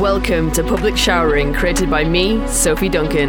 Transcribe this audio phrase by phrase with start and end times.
[0.00, 3.28] Welcome to Public Showering, created by me, Sophie Duncan.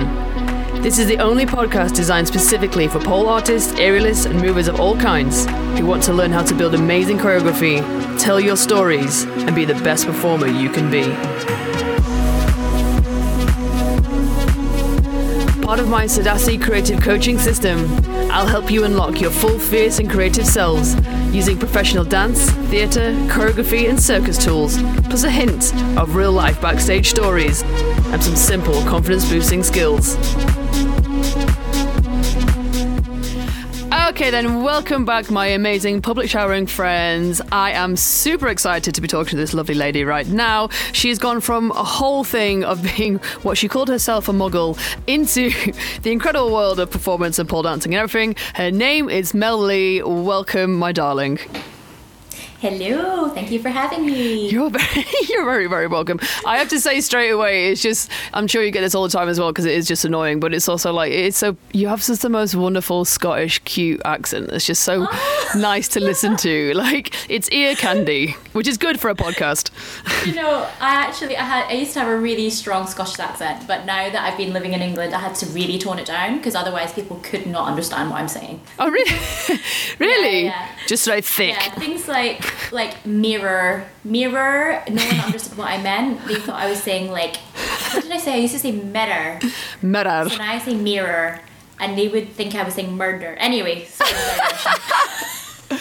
[0.81, 4.97] This is the only podcast designed specifically for pole artists, aerialists, and movers of all
[4.97, 5.45] kinds
[5.77, 7.81] who want to learn how to build amazing choreography,
[8.17, 11.92] tell your stories, and be the best performer you can be.
[15.63, 17.87] Part of my Sadasi creative coaching system,
[18.29, 20.95] I'll help you unlock your full fierce and creative selves
[21.33, 27.09] using professional dance, theatre, choreography, and circus tools, plus a hint of real life backstage
[27.09, 30.17] stories and some simple confidence boosting skills.
[34.13, 37.41] Okay, then, welcome back, my amazing public showering friends.
[37.51, 40.67] I am super excited to be talking to this lovely lady right now.
[40.91, 45.49] She's gone from a whole thing of being what she called herself a muggle into
[46.03, 48.35] the incredible world of performance and pole dancing and everything.
[48.53, 50.03] Her name is Mel Lee.
[50.03, 51.39] Welcome, my darling.
[52.63, 54.49] Hello, thank you for having me.
[54.49, 56.17] You're very, you're very, very welcome.
[56.45, 59.09] I have to say straight away, it's just, I'm sure you get this all the
[59.09, 61.89] time as well because it is just annoying, but it's also like, it's so, you
[61.89, 64.49] have such the most wonderful Scottish, cute accent.
[64.53, 65.05] It's just so
[65.57, 66.73] nice to listen to.
[66.73, 69.71] Like, it's ear candy, which is good for a podcast.
[70.25, 73.67] You know, I actually, I had, I used to have a really strong Scottish accent,
[73.67, 76.37] but now that I've been living in England, I had to really tone it down
[76.37, 78.61] because otherwise people could not understand what I'm saying.
[78.79, 79.59] Oh, really?
[79.99, 80.45] really?
[80.45, 80.69] Yeah, yeah.
[80.87, 81.57] Just so thick.
[81.57, 84.83] Yeah, things like like mirror, mirror.
[84.89, 86.25] No one understood what I meant.
[86.27, 88.33] They thought I was saying like, what did I say?
[88.33, 89.39] I used to say mirror.
[89.81, 90.29] Mirror.
[90.29, 91.39] So now I say mirror,
[91.79, 93.35] and they would think I was saying murder.
[93.35, 93.87] Anyway,
[95.73, 95.77] no,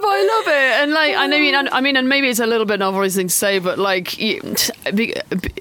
[0.00, 2.46] but I love it, and like, I mean, I, I mean, and maybe it's a
[2.46, 4.16] little bit an obvious thing to say, but like,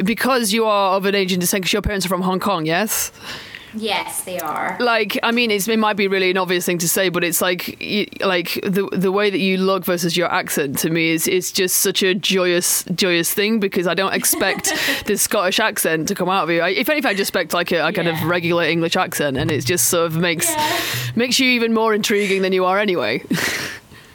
[0.03, 3.11] because you are of an Asian descent, because your parents are from Hong Kong, yes.
[3.76, 4.78] Yes, they are.
[4.80, 7.42] Like, I mean, it's, it might be really an obvious thing to say, but it's
[7.42, 11.28] like, you, like the the way that you look versus your accent to me is
[11.28, 14.73] is just such a joyous joyous thing because I don't expect
[15.05, 16.61] this Scottish accent to come out of you.
[16.61, 19.52] I, if anything, I just expect like a, a kind of regular English accent, and
[19.52, 20.80] it just sort of makes Yeah.
[21.16, 23.22] makes you even more intriguing than you are anyway.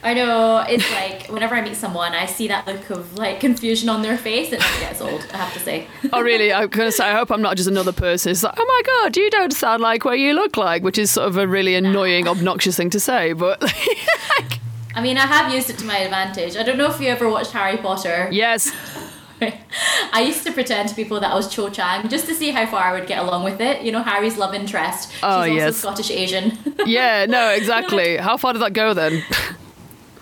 [0.03, 0.65] I know.
[0.67, 4.17] It's like whenever I meet someone, I see that look of like confusion on their
[4.17, 5.27] face, and it gets old.
[5.33, 5.87] I have to say.
[6.13, 6.53] oh, really?
[6.53, 8.33] I'm gonna say, I hope I'm not just another person.
[8.33, 11.11] It's like, oh my god, you don't sound like what you look like, which is
[11.11, 13.61] sort of a really annoying, obnoxious thing to say, but.
[14.39, 14.59] like,
[14.95, 16.57] I mean, I have used it to my advantage.
[16.57, 18.29] I don't know if you ever watched Harry Potter.
[18.33, 18.73] Yes,
[20.13, 22.65] I used to pretend to people that I was Cho Chang just to see how
[22.67, 23.83] far I would get along with it.
[23.83, 25.11] You know, Harry's love interest.
[25.11, 25.77] Oh, She's Oh, also yes.
[25.77, 26.59] Scottish Asian.
[26.87, 28.17] yeah, no, exactly.
[28.17, 29.23] How far did that go then?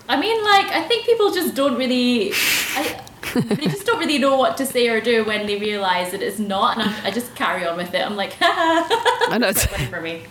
[0.08, 2.32] I mean, like, I think people just don't really.
[2.74, 3.02] I,
[3.34, 6.38] they just don't really know what to say or do when they realise that it's
[6.38, 8.04] not, and I, I just carry on with it.
[8.04, 9.48] I'm like, I know.
[9.48, 10.22] it's funny for me.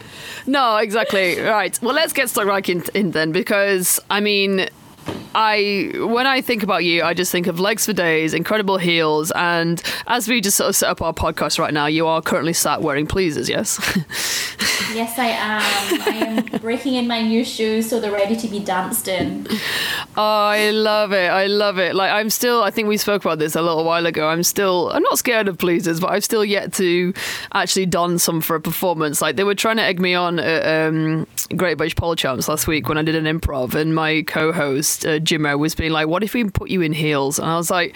[0.48, 1.40] No, exactly.
[1.40, 1.80] Right.
[1.82, 4.68] Well, let's get stuck right in, in then, because I mean,
[5.36, 9.32] I when I think about you, I just think of legs for days, incredible heels,
[9.32, 12.54] and as we just sort of set up our podcast right now, you are currently
[12.54, 13.50] sat wearing pleasers.
[13.50, 13.80] Yes.
[14.94, 16.02] Yes, I am.
[16.02, 19.46] I am breaking in my new shoes so they're ready to be danced in.
[20.16, 21.30] Oh, I love it.
[21.30, 21.94] I love it.
[21.94, 24.28] Like I'm still I think we spoke about this a little while ago.
[24.28, 27.14] I'm still I'm not scared of pleasers, but I've still yet to
[27.54, 29.22] actually don some for a performance.
[29.22, 32.68] Like they were trying to egg me on at um, Great British Pole Champs last
[32.68, 36.24] week when I did an improv and my co-host uh, Jimmo was being like, "What
[36.24, 37.96] if we put you in heels?" And I was like,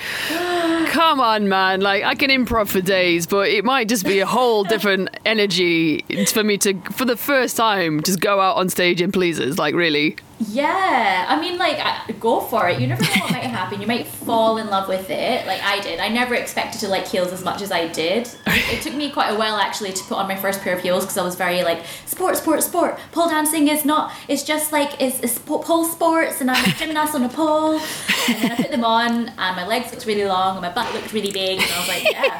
[0.87, 1.81] "Come on, man.
[1.81, 6.03] Like I can improv for days, but it might just be a whole different energy
[6.27, 9.57] for me to for the first time just go out on stage in pleasers.
[9.57, 10.15] Like really."
[10.49, 12.79] Yeah, I mean, like, I, go for it.
[12.79, 13.79] You never know what might happen.
[13.79, 15.99] You might fall in love with it, like I did.
[15.99, 18.29] I never expected to like heels as much as I did.
[18.47, 21.03] It took me quite a while actually to put on my first pair of heels
[21.03, 22.99] because I was very like sport, sport, sport.
[23.11, 24.13] Pole dancing is not.
[24.27, 27.79] It's just like it's, it's pole sports, and I'm a gymnast on a pole.
[28.27, 30.93] And then I put them on, and my legs looked really long, and my butt
[30.93, 32.39] looked really big, and I was like, yeah,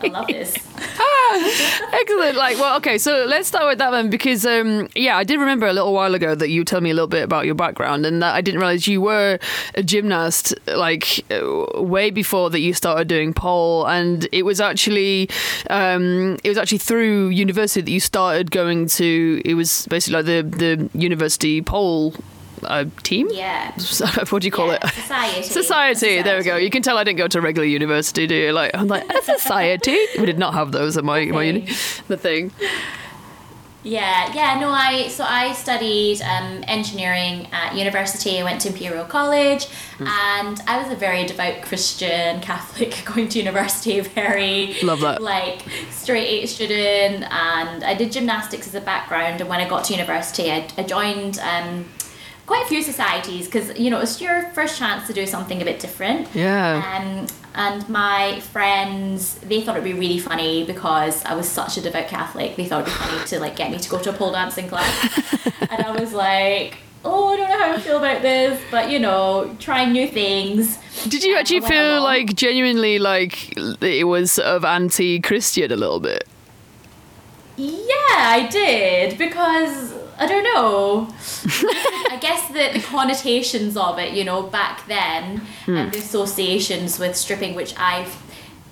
[0.00, 0.54] I love this.
[1.92, 2.36] Excellent.
[2.36, 2.98] Like, well, okay.
[2.98, 6.14] So let's start with that then, because um, yeah, I did remember a little while
[6.14, 8.60] ago that you told me a little bit about your background, and that I didn't
[8.60, 9.38] realize you were
[9.74, 15.28] a gymnast like uh, way before that you started doing pole, and it was actually
[15.70, 19.42] um, it was actually through university that you started going to.
[19.44, 22.14] It was basically like the the university pole.
[22.62, 23.28] Uh, team?
[23.30, 23.72] Yeah.
[24.30, 24.94] what do you call Yeah, it?
[24.94, 25.42] society.
[25.60, 26.22] Society.
[26.22, 26.56] There we go.
[26.56, 28.52] You can tell I didn't go to a regular university, do you?
[28.52, 29.98] Like I'm like a society.
[30.18, 31.66] we did not have those at my my uni.
[32.08, 32.52] The thing.
[33.86, 38.40] Yeah, yeah, no, I so I studied um, engineering at university.
[38.40, 39.66] I went to Imperial College,
[39.98, 40.06] Hmm.
[40.08, 44.00] and I was a very devout Christian Catholic going to university.
[44.24, 45.22] Very Love that.
[45.22, 45.60] like
[45.90, 49.40] straight A student, and I did gymnastics as a background.
[49.42, 51.84] And when I got to university, I, I joined um,
[52.46, 55.64] quite a few societies because you know it's your first chance to do something a
[55.64, 56.28] bit different.
[56.34, 56.82] Yeah.
[56.96, 57.26] Um,
[57.56, 62.08] and my friends, they thought it'd be really funny because I was such a devout
[62.08, 62.56] Catholic.
[62.56, 64.68] They thought it'd be funny to like get me to go to a pole dancing
[64.68, 68.90] class, and I was like, oh, I don't know how I feel about this, but
[68.90, 70.78] you know, trying new things.
[71.08, 76.26] Did you actually feel like genuinely like it was sort of anti-Christian a little bit?
[77.56, 81.08] Yeah, I did because I don't know.
[82.10, 85.90] I guess the, the connotations of it, you know, back then, and hmm.
[85.90, 88.12] the associations with stripping, which I've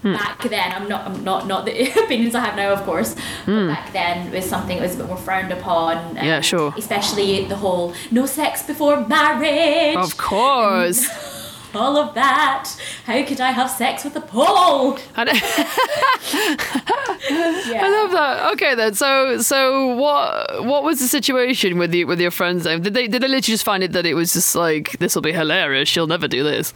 [0.03, 0.13] hmm.
[0.13, 3.53] back then I'm not I'm not not the opinions I have now, of course, but
[3.53, 3.69] hmm.
[3.69, 6.17] back then was something that was a bit more frowned upon.
[6.17, 6.75] Yeah, sure.
[6.77, 9.97] Especially the whole no sex before marriage.
[9.97, 11.09] Of course.
[11.75, 12.71] all of that.
[13.05, 14.99] How could I have sex with a pole?
[15.17, 15.25] I,
[17.69, 17.85] Yeah.
[17.85, 18.53] I love that.
[18.55, 18.95] Okay then.
[18.95, 22.83] So so what what was the situation with you with your friends then?
[22.83, 25.23] Did they did they literally just find it that it was just like this will
[25.23, 26.73] be hilarious, she'll never do this?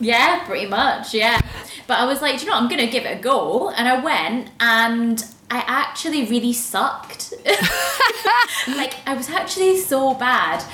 [0.00, 1.40] Yeah, pretty much, yeah.
[1.86, 3.70] But I was like, do you know what, I'm gonna give it a go.
[3.70, 7.32] And I went and I actually really sucked.
[8.68, 10.64] like I was actually so bad.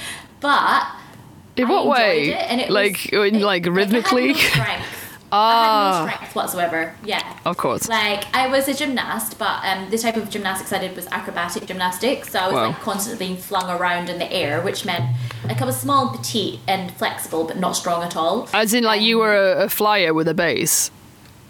[0.40, 0.86] But
[1.56, 2.30] In I what way?
[2.30, 4.28] It, and it like was, in it- like I had rhythmically?
[4.32, 4.86] no strength.
[5.32, 5.92] I Ah.
[6.00, 6.94] had no strength whatsoever.
[7.04, 7.22] Yeah.
[7.44, 7.88] of course.
[7.88, 11.66] Like I was a gymnast, but um, the type of gymnastics I did was acrobatic
[11.66, 12.30] gymnastics.
[12.32, 12.66] So I was Wow.
[12.68, 15.04] like constantly being flung around in the air, which meant
[15.46, 18.48] like I was small and petite and flexible, but not strong at all.
[18.52, 20.90] As in like you Um, were a, a flyer with a base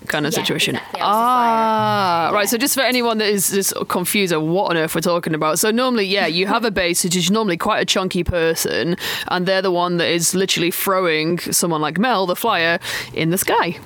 [0.06, 0.76] kind of Yeah, situation.
[0.76, 1.20] exactly, I was a flyer.
[1.20, 2.48] ah, right.
[2.48, 5.58] So just for anyone that is just confused of what on earth we're talking about.
[5.58, 8.96] So normally, yeah, you have a base which is normally quite a chunky person,
[9.28, 12.78] and they're the one that is literally throwing someone like Mel, the flyer,
[13.14, 13.78] in the sky.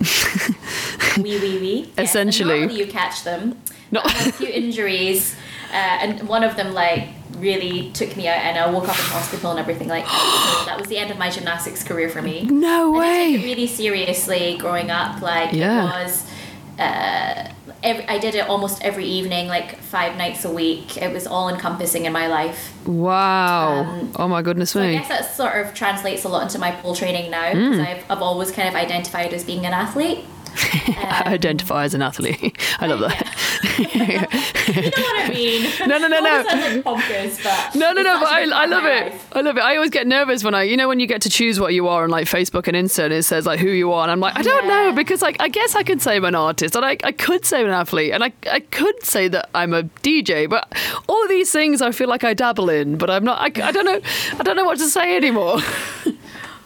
[1.20, 1.92] wee wee wee.
[1.98, 2.72] Essentially.
[2.72, 3.60] you catch them.
[3.90, 5.36] Not a few injuries,
[5.70, 9.04] uh, and one of them like really took me out, and I woke up in
[9.04, 10.60] hospital and everything like that.
[10.64, 12.42] So that was the end of my gymnastics career for me.
[12.44, 13.44] No And I took it way.
[13.44, 15.20] really seriously growing up.
[15.20, 15.82] Like Yeah.
[15.84, 16.26] it was.
[16.78, 17.48] Uh,
[17.84, 20.96] every, I did it almost every evening, like five nights a week.
[20.96, 22.72] It was all encompassing in my life.
[22.86, 23.84] Wow.
[23.84, 26.72] Um, oh my goodness So I guess that sort of translates a lot into my
[26.72, 27.86] pole training now because Mm.
[27.86, 30.24] I've, I've always kind of identified as being an athlete.
[31.26, 32.56] Identify as an athlete.
[32.80, 33.78] I love that.
[33.78, 35.70] you know what I mean?
[35.88, 36.44] No, no, no, no.
[36.48, 39.12] sounds like pompous, but No, no, no, but I, I love it.
[39.12, 39.28] life.
[39.32, 39.62] I love it.
[39.62, 41.88] I always get nervous when I, you know, when you get to choose what you
[41.88, 44.02] are on like Facebook and Insta and it says like who you are.
[44.02, 46.34] And I'm like, I don't know because like, I guess I could say I'm an
[46.34, 49.50] artist and I, I could say I'm an athlete and I, I could say that
[49.54, 50.72] I'm a DJ, but
[51.08, 53.84] all these things I feel like I dabble in, but I'm not, I, I don't
[53.84, 54.00] know,
[54.38, 55.58] I don't know what to say anymore.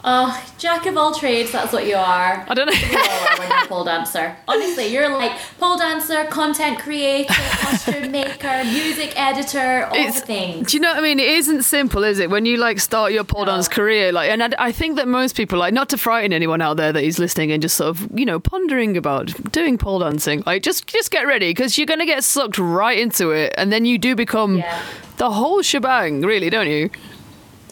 [0.01, 2.45] Oh, jack of all trades, that's what you are.
[2.47, 2.71] I don't know.
[2.71, 4.33] You are when you're a pole dancer.
[4.47, 10.71] Honestly, you're like pole dancer, content creator, costume maker, music editor, all It's- the things.
[10.71, 11.19] Do you know what I mean?
[11.19, 12.29] It isn't simple, is it?
[12.29, 13.51] When you like start your pole No.
[13.51, 16.61] dance career, like, and I, I think that most people, like, not to frighten anyone
[16.61, 19.99] out there that is listening and just sort of, you know, pondering about doing pole
[19.99, 23.69] dancing, like, just just get ready because you're gonna get sucked right into it, and
[23.71, 24.81] then you do become Yeah.
[25.17, 26.89] the whole shebang, really, don't you?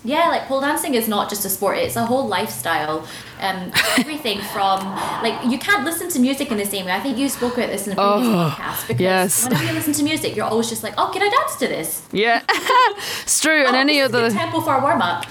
[0.08, 3.06] Yeah, like pole dancing is not just a sport; it's a whole lifestyle.
[3.42, 4.80] Um, everything from
[5.22, 6.94] like you can't listen to music in the same way.
[6.94, 9.44] I think you spoke about this in a previous Oh, podcast because yes.
[9.44, 12.04] whenever you listen to music, you're always just like, "Oh, can I dance to this?"
[12.14, 12.42] Yeah,
[13.24, 13.66] it's true.
[13.66, 15.26] And oh, any this is a other tempo for a warm up.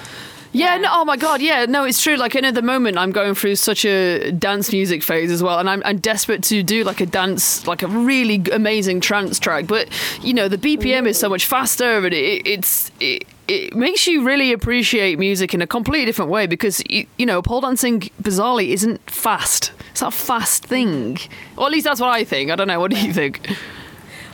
[0.52, 2.16] Yeah, no, oh my god, yeah, no, it's true.
[2.16, 5.59] Like, in at the moment, I'm going through such a dance music phase as well,
[5.59, 9.66] and I'm, I'm desperate to do like a dance, like a really amazing trance track.
[9.66, 9.88] But
[10.23, 14.25] you know, the BPM is so much faster, and it, it's it, it makes you
[14.25, 18.69] really appreciate music in a completely different way because you, you know, pole dancing bizarrely
[18.69, 19.73] isn't fast.
[19.91, 21.19] It's not a fast thing,
[21.57, 22.50] or at least that's what I think.
[22.50, 22.81] I don't know.
[22.81, 23.49] What do you think?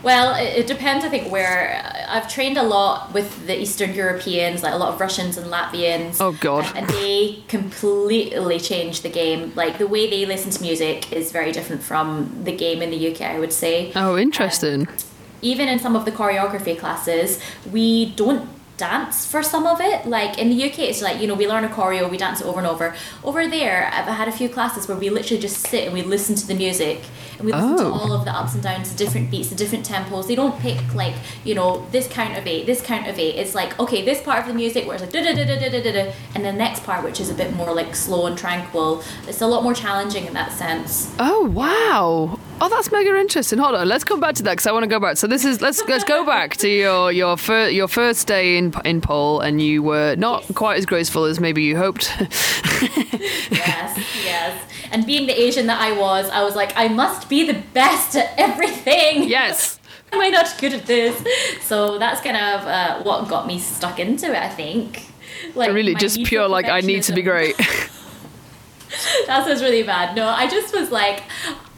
[0.02, 1.04] Well, it, it depends.
[1.04, 4.95] I think where uh, I've trained a lot with the Eastern Europeans, like a lot
[4.95, 6.21] of Russians and Latvians.
[6.21, 6.71] Oh, God.
[6.75, 9.52] and they completely changed the game.
[9.54, 13.12] Like the way they listen to music is very different from the game in the
[13.12, 13.21] UK.
[13.23, 13.92] I would say.
[13.95, 14.88] Oh, interesting.
[14.88, 14.95] Um,
[15.40, 17.40] even in some of the choreography classes,
[17.71, 18.49] we don't
[18.82, 20.06] dance for some of it.
[20.06, 22.46] Like in the UK, it's like, you know, we learn a choreo, we dance it
[22.46, 22.96] over and over.
[23.22, 26.34] Over there, I've had a few classes where we literally just sit and we listen
[26.34, 26.98] to the music
[27.38, 27.84] and we listen oh.
[27.84, 30.26] to all of the ups and downs, the different beats, the different tempos.
[30.26, 33.36] They don't pick like, you know, this count of eight, this count of eight.
[33.36, 35.68] It's like, okay, this part of the music where it's like da da da da
[35.68, 38.36] da da da, and the next part, which is a bit more like slow and
[38.36, 39.02] tranquil.
[39.28, 41.14] It's a lot more challenging in that sense.
[41.20, 42.38] Oh, wow.
[42.64, 43.59] Oh, that's mega interesting.
[43.59, 45.16] Hold on, let's come back to that because I want to go back.
[45.16, 48.73] So this is let's let's go back to your your first your first day in
[48.85, 50.52] in pole, and you were not Yes.
[50.54, 52.14] quite as graceful as maybe you hoped.
[52.21, 54.62] yes, yes.
[54.92, 58.14] And being the Asian that I was, I was like, I must be the best
[58.14, 59.25] at everything.
[59.28, 59.81] yes,
[60.12, 61.21] am I not good at this?
[61.62, 64.37] So that's kind of uh, what got me stuck into it.
[64.40, 65.09] I think.
[65.57, 67.57] Like really just pure like I need to be great.
[69.26, 70.14] that sounds really bad.
[70.14, 71.25] No, I just was like,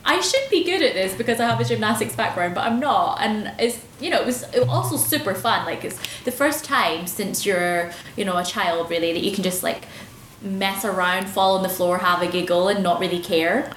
[0.07, 3.21] I should be good at this because I have a gymnastics background, but I'm not.
[3.21, 5.65] And it's you know it was, it was also super fun.
[5.65, 9.43] Like it's the first time since you're you know a child really that you can
[9.43, 9.87] just like
[10.45, 13.73] mess around, fall on the floor, have a giggle, and not really care.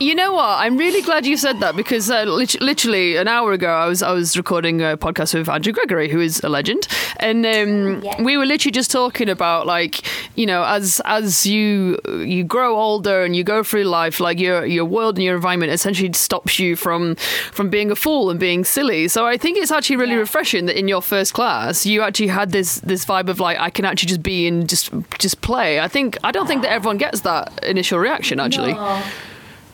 [0.00, 0.58] You know what?
[0.58, 4.02] I'm really glad you said that because uh, lit- literally an hour ago, I was
[4.02, 8.22] I was recording a podcast with Andrew Gregory, who is a legend, and um, Yeah.
[8.22, 10.02] we were literally just talking about like
[10.36, 14.64] you know as as you you grow older and you go through life, like your
[14.66, 17.14] your world and your environment essentially stops you from
[17.52, 19.08] from being a fool and being silly.
[19.08, 20.20] So I think it's actually really Yeah.
[20.28, 23.70] refreshing that in your first class you actually had this this vibe of like I
[23.70, 25.80] can actually just be and just just play.
[25.80, 28.74] I think I don't think that everyone gets that initial reaction actually.
[28.74, 29.02] No.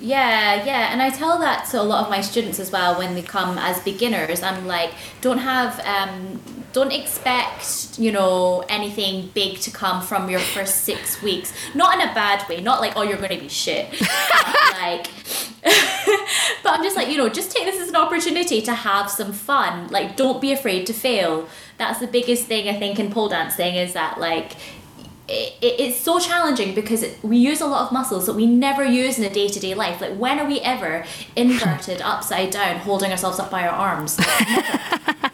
[0.02, 3.14] Yeah, yeah, and I tell that to a lot of my students as well when
[3.14, 4.42] they come as beginners.
[4.42, 6.40] I'm like, don't have, um,
[6.72, 11.52] don't expect, you know, anything big to come from your first six weeks.
[11.76, 12.60] Not in a bad way.
[12.60, 13.94] Not like, oh, you're going to be shit.
[14.72, 15.06] Like,
[15.62, 19.32] but I'm just like, you know, just take this as an opportunity to have some
[19.32, 19.86] fun.
[19.88, 21.46] Like, don't be afraid to fail.
[21.78, 24.52] That's the biggest thing I think in pole dancing is that like
[25.32, 28.46] it, it, it's so challenging because it, we use a lot of muscles that we
[28.46, 30.00] never use in a day to day life.
[30.00, 34.20] Like, when are we ever inverted, upside down, holding ourselves up by our arms?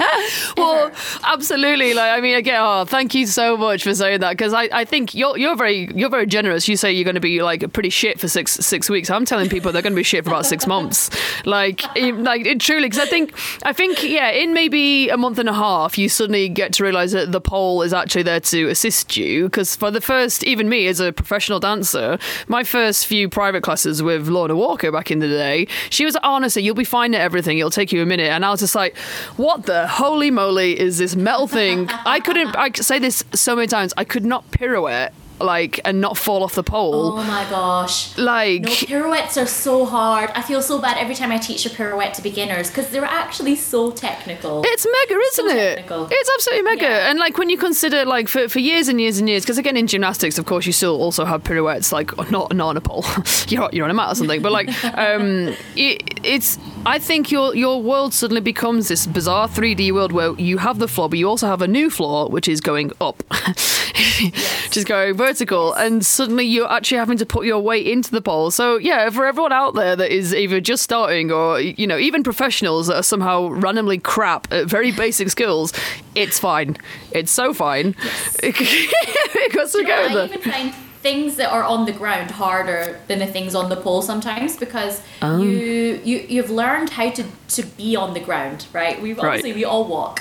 [0.56, 0.90] Well,
[1.24, 1.94] absolutely.
[1.94, 4.84] Like, I mean, again, oh, thank you so much for saying that because I, I
[4.84, 6.68] think you're you're very you're very generous.
[6.68, 9.10] You say you're going to be like pretty shit for six six weeks.
[9.10, 11.10] I'm telling people they're going to be shit for about six months.
[11.46, 12.88] Like, like it truly.
[12.88, 16.48] Because I think I think yeah, in maybe a month and a half, you suddenly
[16.48, 19.44] get to realize that the pole is actually there to assist you.
[19.44, 24.02] Because for the first, even me as a professional dancer, my first few private classes
[24.02, 27.20] with Lorna Walker back in the day, she was oh, honestly, you'll be fine at
[27.20, 27.58] everything.
[27.58, 28.96] It'll take you a minute, and I was just like,
[29.36, 31.88] what the holy moly is this metal thing?
[32.06, 32.56] I couldn't.
[32.56, 33.92] I say this so many times.
[33.96, 37.14] I could not pirouette like and not fall off the pole.
[37.18, 38.18] Oh my gosh.
[38.18, 40.28] Like No, pirouettes are so hard.
[40.34, 43.56] I feel so bad every time I teach a pirouette to beginners because they're actually
[43.56, 44.60] so technical.
[44.66, 45.74] It's mega, isn't So it?
[45.76, 46.08] technical.
[46.10, 46.82] It's absolutely mega.
[46.84, 47.08] Yeah.
[47.10, 49.78] And like when you consider like for, for years and years and years, because again
[49.78, 53.06] in gymnastics, of course, you still also have pirouettes like not not on a pole,
[53.48, 54.42] you're you're on a mat or something.
[54.42, 54.68] But like
[54.98, 60.32] um, it, it's I think your your world suddenly becomes this bizarre 3D world where
[60.40, 63.22] you have the floor, but you also have a new floor which is going up,
[63.48, 68.22] which is going vertical, and suddenly you're actually having to put your weight into the
[68.22, 68.50] pole.
[68.50, 72.22] So yeah, for everyone out there that is either just starting or you know even
[72.22, 75.74] professionals that are somehow randomly crap at very basic skills,
[76.14, 76.78] it's fine.
[77.12, 77.94] It's so fine.
[78.42, 78.54] Because
[79.74, 80.24] we You know, go I there.
[80.26, 84.02] even find things that are on the ground harder than the things on the pole
[84.02, 85.38] sometimes because Oh.
[85.42, 87.22] you you you've learned how to
[87.56, 89.00] to be on the ground, right?
[89.02, 89.42] We've Right.
[89.42, 90.20] we all walk.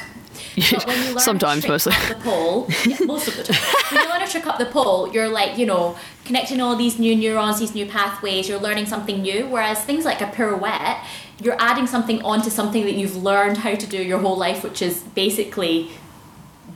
[0.56, 1.94] But when you learn Sometimes, mostly.
[2.08, 3.62] the pole, yeah, most of the time.
[3.92, 5.96] when you learn to trick up the pole, you're like, you know,
[6.26, 9.42] connecting all these new neurons, these new pathways, you're learning something new.
[9.54, 10.98] Whereas things like a pirouette,
[11.44, 14.82] you're adding something onto something that you've learned how to do your whole life, which
[14.82, 15.76] is basically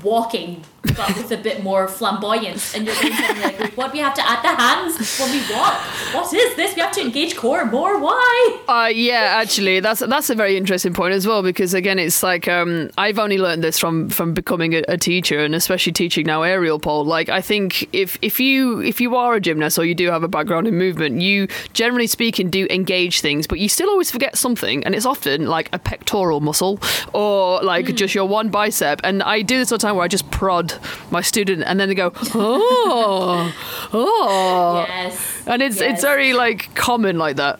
[0.01, 4.13] walking but with a bit more flamboyance and you're doing something like what we have
[4.13, 5.19] to add the hands?
[5.19, 5.79] When we walk
[6.13, 6.75] what is this?
[6.75, 7.99] We have to engage core more?
[7.99, 8.59] Why?
[8.67, 12.47] Uh, yeah, actually, that's that's a very interesting point as well because again, it's like
[12.47, 16.43] um, I've only learned this from from becoming a, a teacher and especially teaching now
[16.43, 17.05] aerial pole.
[17.05, 20.23] Like, I think if if you if you are a gymnast or you do have
[20.23, 24.37] a background in movement, you generally speaking do engage things, but you still always forget
[24.37, 26.79] something, and it's often like a pectoral muscle
[27.13, 29.01] or like just your one bicep.
[29.03, 30.72] And I do this all the time where I just prod
[31.11, 33.53] my student, and then they go, oh,
[33.93, 35.93] oh, yes and it's yes.
[35.93, 37.59] it's very like common like that.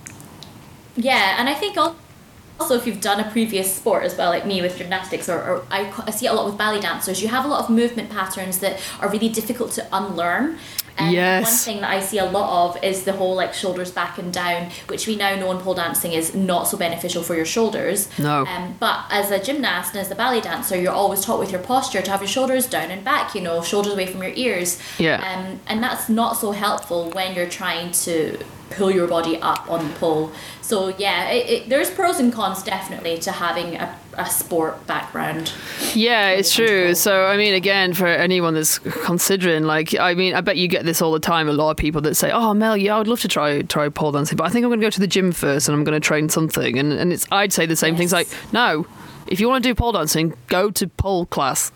[0.96, 4.62] yeah and i think also if you've done a previous sport as well like me
[4.62, 7.46] with gymnastics or, or I, I see it a lot with ballet dancers you have
[7.46, 10.58] a lot of movement patterns that are really difficult to unlearn
[10.98, 11.44] and Yes.
[11.46, 14.32] one thing that I see a lot of is the whole like shoulders back and
[14.34, 18.08] down, which we now know in pole dancing is not so beneficial for your shoulders.
[18.20, 18.46] No.
[18.46, 21.62] Um, but as a gymnast and as a ballet dancer, you're always taught with your
[21.62, 24.80] posture to have your shoulders down and back, you know, shoulders away from your ears.
[25.00, 25.16] Yeah.
[25.16, 28.38] Um, and that's not so helpful when you're trying to
[28.72, 30.32] pull your body up on the pole.
[30.62, 35.52] So yeah, it, it, there's pros and cons definitely to having a, a sport background.
[35.94, 36.96] Yeah, it's true.
[36.96, 40.86] So, I mean, again, for anyone that's considering, like, I mean, I bet you get
[40.86, 41.50] this all the time.
[41.50, 43.90] A lot of people that say, "Oh, Mel, yeah, I would love to try try
[43.90, 45.84] pole dancing, but I think I'm going to go to the gym first and I'm
[45.84, 48.86] going to train something." And and it's I'd say the same things like, "No,
[49.28, 51.72] if you want to do pole dancing, go to pole class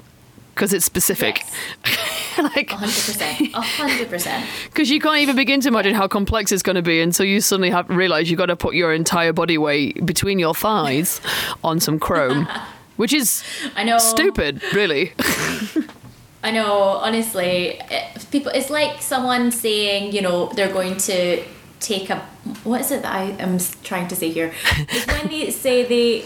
[0.57, 1.43] because it's specific."
[1.85, 2.37] Yes.
[2.37, 3.51] like, 100%.
[3.51, 4.45] 100%.
[4.65, 7.41] because you can't even begin to imagine how complex it's going to be until you
[7.41, 11.21] suddenly have realize you've got to put your entire body weight between your thighs
[11.63, 12.47] on some chrome,
[12.97, 13.43] which is
[13.75, 13.97] I know.
[13.97, 15.13] stupid, really.
[16.43, 16.71] I know,
[17.01, 18.51] honestly, it, people.
[18.53, 21.43] It's like someone saying, you know, they're going to
[21.79, 22.19] take a.
[22.63, 24.53] What is it that I am trying to say here?
[24.89, 26.25] It's when they say they.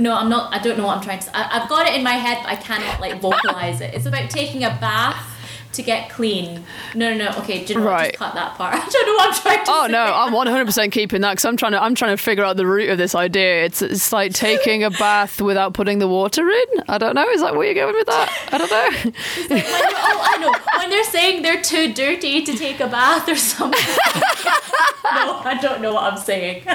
[0.00, 0.52] No, I'm not.
[0.54, 1.24] I don't know what I'm trying to.
[1.26, 1.30] say.
[1.34, 3.94] I, I've got it in my head, but I cannot like vocalize it.
[3.94, 5.36] It's about taking a bath
[5.74, 6.64] to get clean.
[6.96, 7.38] No, no, no.
[7.38, 7.92] Okay, do you know what?
[7.92, 8.06] Right.
[8.10, 8.74] Just cut that part.
[8.76, 9.92] I don't know what I'm trying to Oh say.
[9.92, 10.32] no, I'm
[10.66, 12.98] 100% keeping that because I'm trying to I'm trying to figure out the root of
[12.98, 13.64] this idea.
[13.66, 16.66] It's it's like taking a bath without putting the water in.
[16.88, 17.28] I don't know.
[17.28, 18.48] Is that where you're going with that?
[18.52, 18.90] I don't know.
[19.04, 20.52] When they're- oh, I know.
[20.80, 23.78] When they're saying they're too dirty to take a bath or something.
[25.04, 26.64] no, I don't know what I'm saying.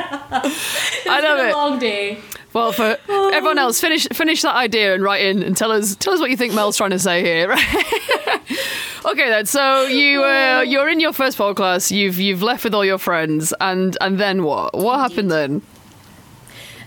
[1.08, 1.54] It's I love been a it.
[1.54, 2.18] long day.
[2.56, 6.14] Well, for everyone else, finish finish that idea and write in and tell us tell
[6.14, 7.54] us what you think Mel's trying to say here.
[9.06, 9.46] Okay, then.
[9.46, 11.92] So you uh, you're in your first pole class.
[11.92, 14.74] You've you've left with all your friends, and and then what?
[14.74, 15.62] What happened then?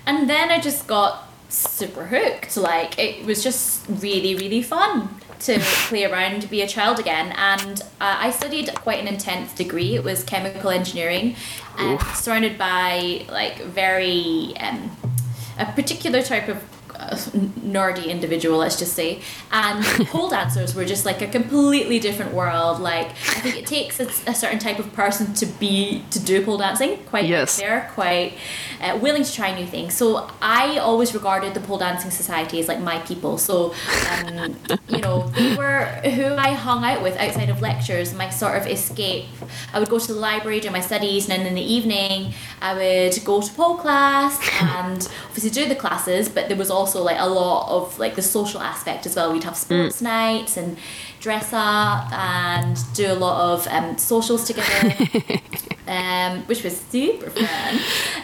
[0.04, 2.56] And then I just got super hooked.
[2.56, 7.32] Like it was just really, really fun to play around, to be a child again.
[7.36, 9.94] And uh, I studied quite an intense degree.
[9.94, 11.36] It was chemical engineering,
[11.78, 14.90] and surrounded by like very um,
[15.58, 16.62] a particular type of
[17.08, 19.20] nerdy individual, let's just say.
[19.52, 22.80] And pole dancers were just like a completely different world.
[22.80, 26.44] Like I think it takes a, a certain type of person to be to do
[26.44, 26.98] pole dancing.
[27.04, 27.58] Quite Yes.
[27.58, 28.34] they're quite
[28.80, 29.94] uh, willing to try new things.
[29.94, 33.38] So I always regarded the pole dancing society as like my people.
[33.38, 33.74] So
[34.26, 34.56] um,
[34.88, 38.14] you know they were who I hung out with outside of lectures.
[38.14, 39.26] My sort of escape.
[39.72, 42.74] I would go to the library do my studies, and then in the evening I
[42.74, 46.28] would go to pole class and obviously do the classes.
[46.28, 49.32] But there was also like a lot of like the social aspect as well.
[49.32, 50.76] We'd have sports nights and
[51.20, 54.94] dress up and do a lot of um, socials together
[55.88, 57.74] um, which was super fun.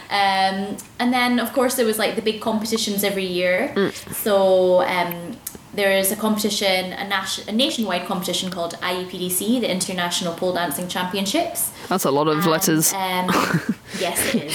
[0.09, 3.73] Um, and then, of course, there was like the big competitions every year.
[4.11, 5.35] So um,
[5.75, 10.87] there is a competition, a, nas- a nationwide competition called IUPDC, the International Pole Dancing
[10.87, 11.71] Championships.
[11.89, 12.93] That's a lot of And, letters.
[12.93, 13.27] Um,
[13.99, 14.53] yes, it is.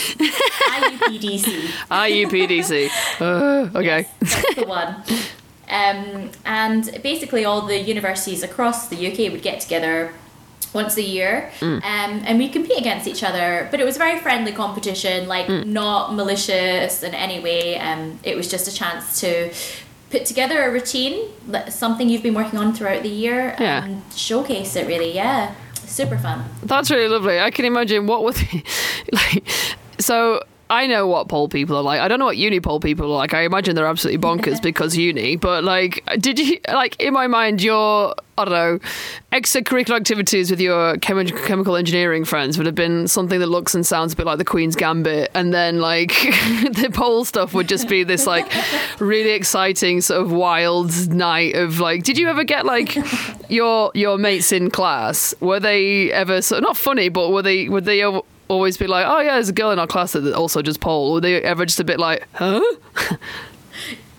[0.77, 1.67] IUPDC.
[1.91, 2.91] IUPDC.
[3.21, 4.07] Uh, okay.
[4.21, 4.95] That's the one.
[5.69, 10.13] Um, and basically, all the universities across the UK would get together
[10.73, 13.69] once a year um, and we compete against each other.
[13.71, 17.77] But it was a very friendly competition, like not malicious in any way.
[17.79, 19.53] Um, it was just a chance to
[20.11, 21.29] put together a routine,
[21.69, 23.85] something you've been working on throughout the year, Yeah.
[23.85, 25.15] and showcase it really.
[25.15, 25.55] Yeah,
[25.87, 26.45] super fun.
[26.63, 27.41] That's really lovely.
[27.41, 28.37] I can imagine what would
[29.13, 29.49] like.
[29.99, 32.01] So I know what pole people are like.
[32.01, 33.35] I don't know what uni pole people are like.
[33.35, 35.35] I imagine they're absolutely bonkers because uni.
[35.35, 38.79] But like, did you like in my mind your I don't know
[39.33, 43.85] extracurricular activities with your chemi- chemical engineering friends would have been something that looks and
[43.85, 47.89] sounds a bit like the Queen's Gambit, and then like the pole stuff would just
[47.89, 48.51] be this like
[49.01, 52.05] really exciting sort of wild night of like.
[52.05, 52.97] Did you ever get like
[53.51, 55.35] your your mates in class?
[55.41, 58.05] Were they ever sort of not funny, but were they were they?
[58.51, 60.81] Al- Always be like, oh yeah, there's a girl in our class that also just
[60.81, 61.13] pole.
[61.13, 62.61] Were they ever just a bit like, huh?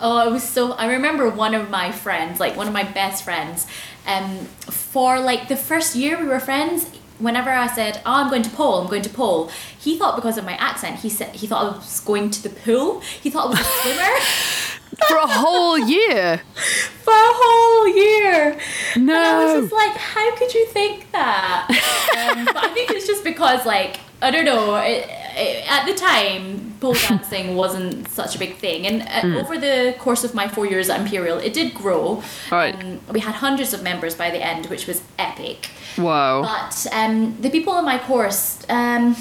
[0.04, 0.72] Oh, it was so.
[0.72, 3.68] I remember one of my friends, like one of my best friends,
[4.08, 6.88] um, for like the first year we were friends.
[7.20, 10.40] Whenever I said, "Oh, I'm going to pole," I'm going to pole, he thought because
[10.40, 13.02] of my accent, he said he thought I was going to the pool.
[13.02, 14.16] He thought I was a swimmer
[15.08, 16.42] For a whole year?
[17.04, 18.58] for a whole year.
[18.96, 19.62] And I was No.
[19.62, 21.68] just like, how could you think that?
[21.70, 24.76] um, but I think it's just because, like, I don't know.
[24.76, 29.58] It, it, at the time, pole dancing wasn't such a big thing, and uh, over
[29.58, 32.24] the course of my four years at Imperial, it did grow.
[32.52, 32.76] Right.
[32.76, 35.70] Um, we had hundreds of members by the end, which was epic.
[35.98, 36.44] Wow.
[36.44, 39.16] But um, the people in my course, um,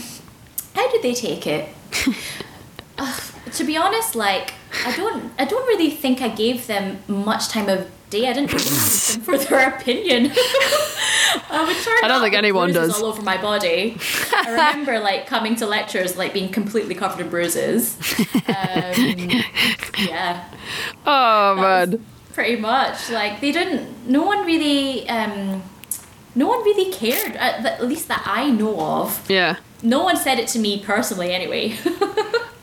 [0.74, 1.68] how did they take it?
[2.98, 7.48] Ugh, to be honest, like I don't, I don't really think I gave them much
[7.48, 10.33] time of didn't ask them for their opinion.
[11.53, 13.01] I would turn I don't think anyone does.
[13.01, 13.96] all over my body.
[14.35, 17.96] I remember like coming to lectures like being completely covered in bruises.
[18.49, 18.94] Um,
[19.99, 20.44] yeah
[21.07, 22.07] Oh was man.
[22.33, 25.62] pretty much like they didn't no one really um
[26.35, 29.57] no one really cared at, at least that i know of Yeah.
[29.83, 31.77] no one said it to me personally anyway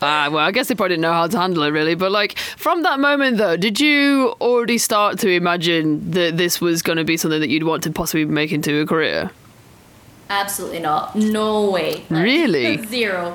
[0.00, 1.94] Ah, well, I guess they probably didn't know how to handle it really.
[1.94, 6.82] But like from that moment though, did you already start to imagine that this was
[6.82, 9.30] going to be something that you'd want to possibly make into a career?
[10.30, 12.84] absolutely not no way Like, Really?
[12.86, 13.34] zero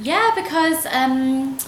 [0.00, 1.58] yeah because um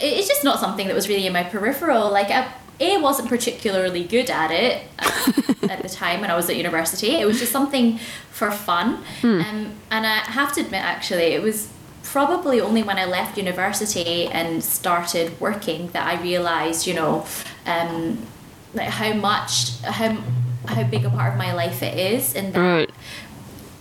[0.00, 4.04] it's just not something that was really in my peripheral like I, a wasn't particularly
[4.04, 7.16] good at it at, at the time when I was at university.
[7.16, 7.98] It was just something
[8.30, 11.68] for fun, um, and I have to admit, actually, it was
[12.12, 17.26] probably only when I left university and started working that I realized, you know,
[17.66, 18.18] um,
[18.74, 20.10] like how much how
[20.66, 22.90] how big a part of my life it is, and that Right.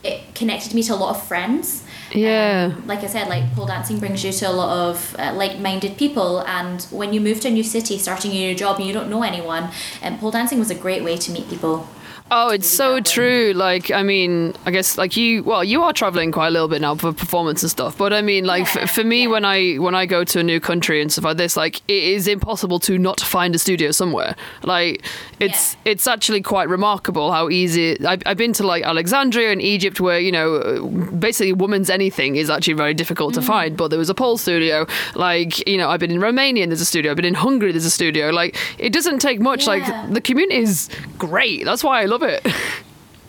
[0.04, 1.84] it connected me to a lot of friends.
[2.14, 2.72] Yeah.
[2.76, 5.98] Um, like I said, like pole dancing brings you to a lot of uh, like-minded
[5.98, 8.94] people, and when you move to a new city, starting a new job, and you
[8.94, 9.70] don't know anyone,
[10.02, 11.88] and pole dancing was a great way to meet people.
[12.34, 13.52] Oh, it's so true.
[13.54, 15.44] Like, I mean, I guess like you.
[15.44, 17.98] Well, you are traveling quite a little bit now for performance and stuff.
[17.98, 19.28] But I mean, like Yeah, f- for me, yeah.
[19.28, 22.04] when I when I go to a new country and stuff like this, like it
[22.04, 24.38] is impossible to not find a studio somewhere.
[24.64, 25.06] Like,
[25.42, 28.00] it's it's actually quite remarkable how easy.
[28.06, 30.88] I've, I've been to like Alexandria and Egypt, where you know,
[31.20, 33.48] basically, woman's anything is actually very difficult to mm.
[33.48, 33.76] find.
[33.76, 34.88] But there was a pole studio.
[35.16, 37.12] Like, you know, I've been in Romania and there's a studio.
[37.12, 37.74] I've been in Hungary.
[37.74, 38.30] There's a studio.
[38.30, 39.68] Like, it doesn't take much.
[39.68, 39.74] Yeah.
[39.74, 41.66] Like, the community is great.
[41.66, 42.46] That's why I love it.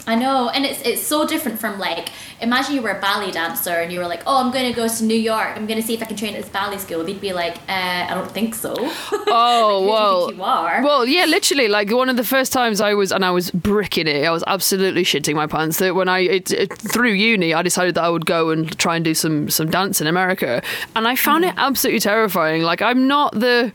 [0.06, 2.08] I know, and it's it's so different from like
[2.42, 4.88] imagine you were a ballet dancer and you were like, oh, I'm going to go
[4.88, 5.56] to New York.
[5.56, 7.04] I'm going to see if I can train at this ballet school.
[7.04, 8.74] They'd be like, uh, I don't think so.
[9.34, 10.32] Oh Who do you well.
[10.34, 10.82] you are?
[10.82, 14.06] Well, yeah, literally, like one of the first times I was, and I was bricking
[14.06, 14.26] it.
[14.26, 15.78] I was absolutely shitting my pants.
[15.78, 18.96] That when I it, it, through uni, I decided that I would go and try
[18.96, 20.62] and do some some dance in America,
[20.94, 22.62] and I found it absolutely terrifying.
[22.62, 23.72] Like I'm not the,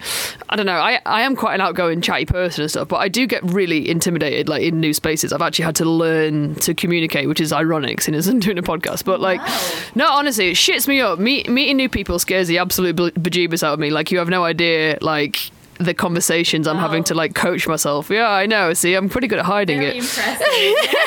[0.49, 3.07] I don't know, I I am quite an outgoing, chatty person and stuff, but I
[3.07, 5.33] do get really intimidated, like in new spaces.
[5.33, 9.05] I've actually had to learn to communicate, which is ironic, since I'm doing a podcast.
[9.05, 9.69] But like, Wow.
[9.95, 11.19] no, honestly, it shits me up.
[11.19, 13.89] Meet, meeting new people scares the absolute be- bejeebus out of me.
[13.89, 16.81] Like you have no idea, like the conversations I'm Wow.
[16.83, 18.09] having to like coach myself.
[18.09, 18.73] Yeah, I know.
[18.73, 20.89] See, I'm pretty good at hiding Very it.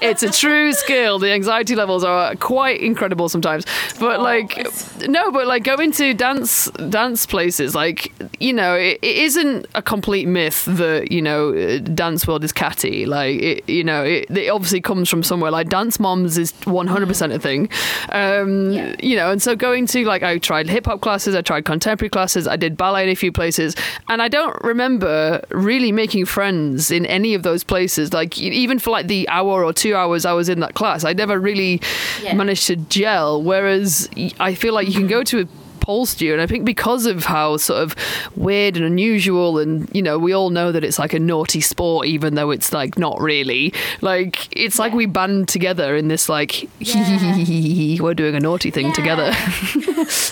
[0.00, 1.18] It's a true skill.
[1.18, 3.64] The anxiety levels are quite incredible sometimes.
[4.00, 8.74] But Oh, like, it's- no, but like going to dance dance places, like you know,
[8.74, 13.06] it, it isn't a complete myth that you know uh, dance world is catty.
[13.06, 15.50] Like it, you know, it, it obviously comes from somewhere.
[15.50, 17.68] Like Dance Moms is 100 percent a thing.
[18.10, 18.96] Um, Yeah.
[19.00, 22.10] You know, and so going to like I tried hip hop classes, I tried contemporary
[22.10, 23.71] classes, I did ballet in a few places,
[24.08, 28.12] and I don't remember really making friends in any of those places.
[28.12, 31.12] Like even for like the hour or two hours I was in that class, I
[31.12, 31.80] never really
[32.22, 32.34] Yeah.
[32.34, 33.42] managed to gel.
[33.42, 34.08] Whereas
[34.40, 35.44] I feel like you can go to a
[35.82, 37.94] pole studio, and I think because of how sort of
[38.36, 42.06] weird and unusual, and you know, we all know that it's like a naughty sport,
[42.06, 43.74] even though it's like not really.
[44.00, 47.96] Like it's like we band together in this like Yeah.
[48.00, 48.92] we're doing a naughty thing Yeah.
[48.92, 49.30] together.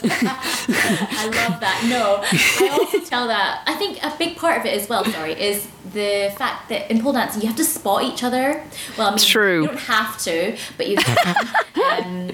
[0.03, 1.87] I love that.
[1.91, 2.23] No,
[2.67, 3.63] I also tell that.
[3.67, 5.05] I think a big part of it as well.
[5.05, 8.63] Sorry, is the fact that in pole dancing you have to spot each other.
[8.97, 9.63] Well, I mean, True.
[9.63, 11.35] you don't have to, but you can.
[11.85, 12.31] um,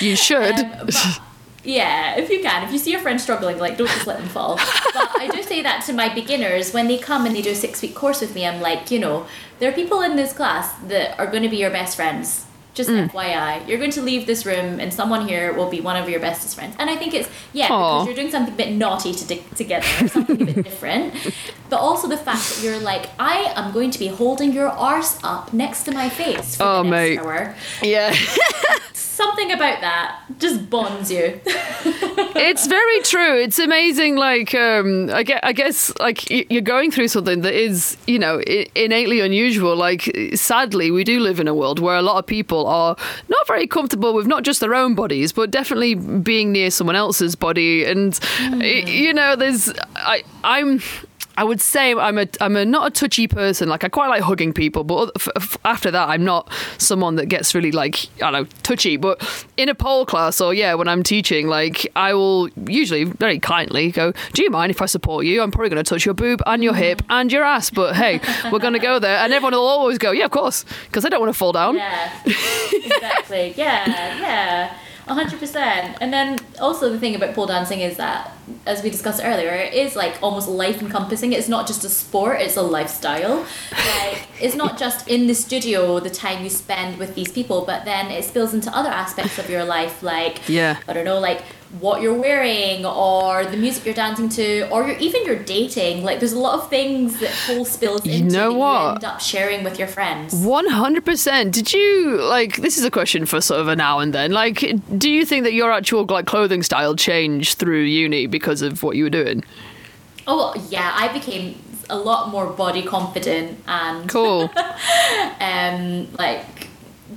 [0.00, 0.54] You should.
[0.54, 1.20] Um, but-
[1.64, 2.62] yeah, if you can.
[2.64, 4.56] If you see your friend struggling, like don't just let them fall.
[4.56, 7.54] But I do say that to my beginners when they come and they do a
[7.54, 8.46] six week course with me.
[8.46, 9.26] I'm like, you know,
[9.58, 12.46] there are people in this class that are going to be your best friends.
[12.74, 13.08] Just Mm.
[13.08, 16.18] FYI, you're going to leave this room and someone here will be one of your
[16.18, 16.74] bestest friends.
[16.80, 18.00] And I think it's yeah Aw.
[18.00, 19.24] because you're doing something a bit naughty to
[19.54, 21.14] together, something a bit different.
[21.70, 25.20] But also the fact that you're like, I am going to be holding your arse
[25.22, 27.18] up next to my face for Oh, the next mate.
[27.20, 27.54] hour.
[27.82, 28.12] yeah.
[29.14, 31.40] Something about that just bonds you.
[31.46, 33.38] it's very true.
[33.38, 34.16] It's amazing.
[34.16, 38.40] Like, um, I guess, I guess, like you're going through something that is, you know,
[38.74, 39.76] innately unusual.
[39.76, 42.96] Like, sadly, we do live in a world where a lot of people are
[43.28, 47.36] not very comfortable with not just their own bodies, but definitely being near someone else's
[47.36, 47.84] body.
[47.84, 50.80] And y- you know, there's, I, I'm.
[51.36, 53.68] I would say I'm a I'm a not a touchy person.
[53.68, 57.26] Like I quite like hugging people, but f- f- after that, I'm not someone that
[57.26, 58.96] gets really like I don't know touchy.
[58.96, 63.38] But in a pole class or yeah, when I'm teaching, like I will usually very
[63.38, 65.42] kindly go, "Do you mind if I support you?
[65.42, 67.12] I'm probably going to touch your boob and your hip mm-hmm.
[67.12, 68.20] and your ass, but hey,
[68.52, 71.08] we're going to go there." And everyone will always go, "Yeah, of course," because I
[71.08, 71.76] don't want to fall down.
[71.76, 73.54] Yeah, exactly.
[73.56, 73.86] Yeah,
[74.20, 74.78] yeah.
[75.06, 75.98] 100%.
[76.00, 78.32] And then also the thing about pole dancing is that,
[78.66, 81.32] as we discussed earlier, it is like almost life encompassing.
[81.32, 83.46] It's not just a sport, it's a lifestyle.
[83.72, 87.84] Like, it's not just in the studio the time you spend with these people, but
[87.84, 90.78] then it spills into other aspects of your life, like, Yeah.
[90.88, 91.42] I don't know, like
[91.80, 96.04] what you're wearing or the music you're dancing to or even your dating.
[96.04, 98.82] Like, there's a lot of things that pole spills into know that what?
[98.82, 100.34] you end up sharing with your friends.
[100.34, 101.52] One hundred percent.
[101.52, 102.56] Did you like?
[102.56, 104.32] This is a question for sort of a now and then.
[104.32, 104.64] Like,
[104.98, 108.96] do you think that your actual like clothing style changed through uni because of what
[108.96, 109.44] you were doing?
[110.26, 111.58] Oh yeah, I became
[111.90, 114.50] a lot more body confident and Cool.
[115.40, 116.63] um like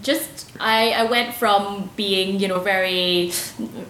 [0.01, 3.31] just I, I went from being you know very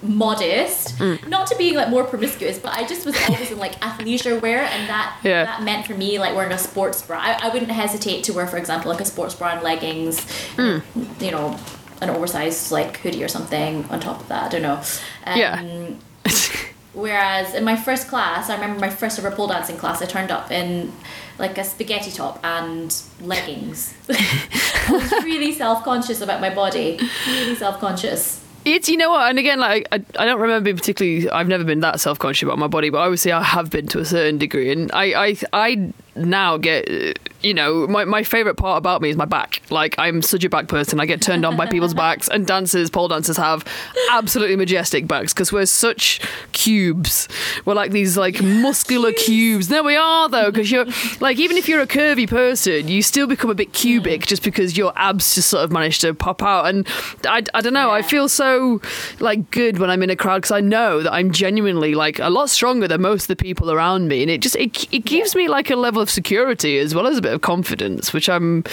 [0.01, 4.41] modest not to being like more promiscuous but i just was always in like athleisure
[4.41, 5.45] wear and that Yeah.
[5.45, 8.47] that meant for me like wearing a sports bra I, I wouldn't hesitate to wear
[8.47, 10.25] for example like a sports bra and leggings
[10.57, 11.57] you know
[12.01, 14.81] an oversized like hoodie or something on top of that i don't know
[15.25, 15.89] um, Yeah.
[16.97, 20.31] Whereas in my first class, I remember my first ever pole dancing class, I turned
[20.31, 20.91] up in
[21.37, 23.93] like a spaghetti top and leggings.
[24.09, 26.99] I was really self conscious about my body.
[27.27, 28.43] Really self conscious.
[28.65, 31.29] It's you know what, and again, like I, I don't remember being particularly.
[31.29, 33.99] I've never been that self conscious about my body, but obviously I have been to
[33.99, 38.77] a certain degree, and I I I now get you know my my favorite part
[38.77, 39.61] about me is my back.
[39.69, 40.99] Like I'm such a back person.
[40.99, 43.65] I get turned on by people's backs, and dancers, pole dancers have
[44.11, 46.19] absolutely majestic backs because we're such
[46.51, 47.27] cubes.
[47.65, 49.67] We're like these like muscular cubes.
[49.67, 50.85] there we are though, because you're
[51.19, 54.77] like even if you're a curvy person, you still become a bit cubic just because
[54.77, 56.65] your abs just sort of manage to pop out.
[56.65, 56.87] And
[57.25, 57.91] I, I don't know.
[57.91, 58.81] I feel so
[59.19, 62.29] like good when I'm in a crowd because I know that I'm genuinely like a
[62.29, 65.35] lot stronger than most of the people around me, and it just it, it gives
[65.35, 68.63] me like a level of security as well as a bit of confidence, which I'm,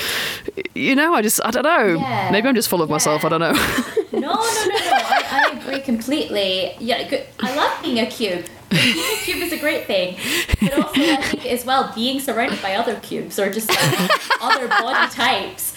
[0.74, 1.94] you know, I just I don't know.
[2.00, 2.30] Yeah.
[2.30, 3.24] Maybe I'm just full of myself.
[3.24, 3.54] I don't know.
[4.14, 4.76] No, no, no, no.
[4.76, 6.72] I, I agree completely.
[6.78, 7.10] Yeah.
[7.40, 8.46] I love being a cube.
[8.70, 10.16] Being a cube is a great thing.
[10.60, 14.68] But also, I think as well, being surrounded by other cubes or just like other
[14.68, 15.74] body types.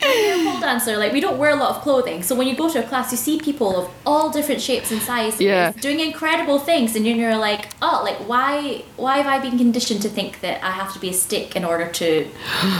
[0.00, 2.46] When you're a pole dancer, like we don't wear a lot of clothing, so when
[2.48, 5.72] you go to a class, you see people of all different shapes and sizes Yeah.
[5.72, 10.08] doing incredible things, and you're like, oh, like why, why have I been conditioned to
[10.08, 12.26] think that I have to be a stick in order to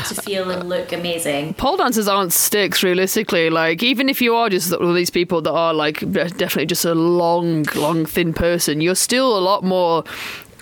[0.08, 1.54] to feel and look amazing?
[1.54, 5.40] pole dancers aren't sticks realistically like even if you are just one of these people
[5.42, 10.04] that are like definitely just a long long thin person you're still a lot more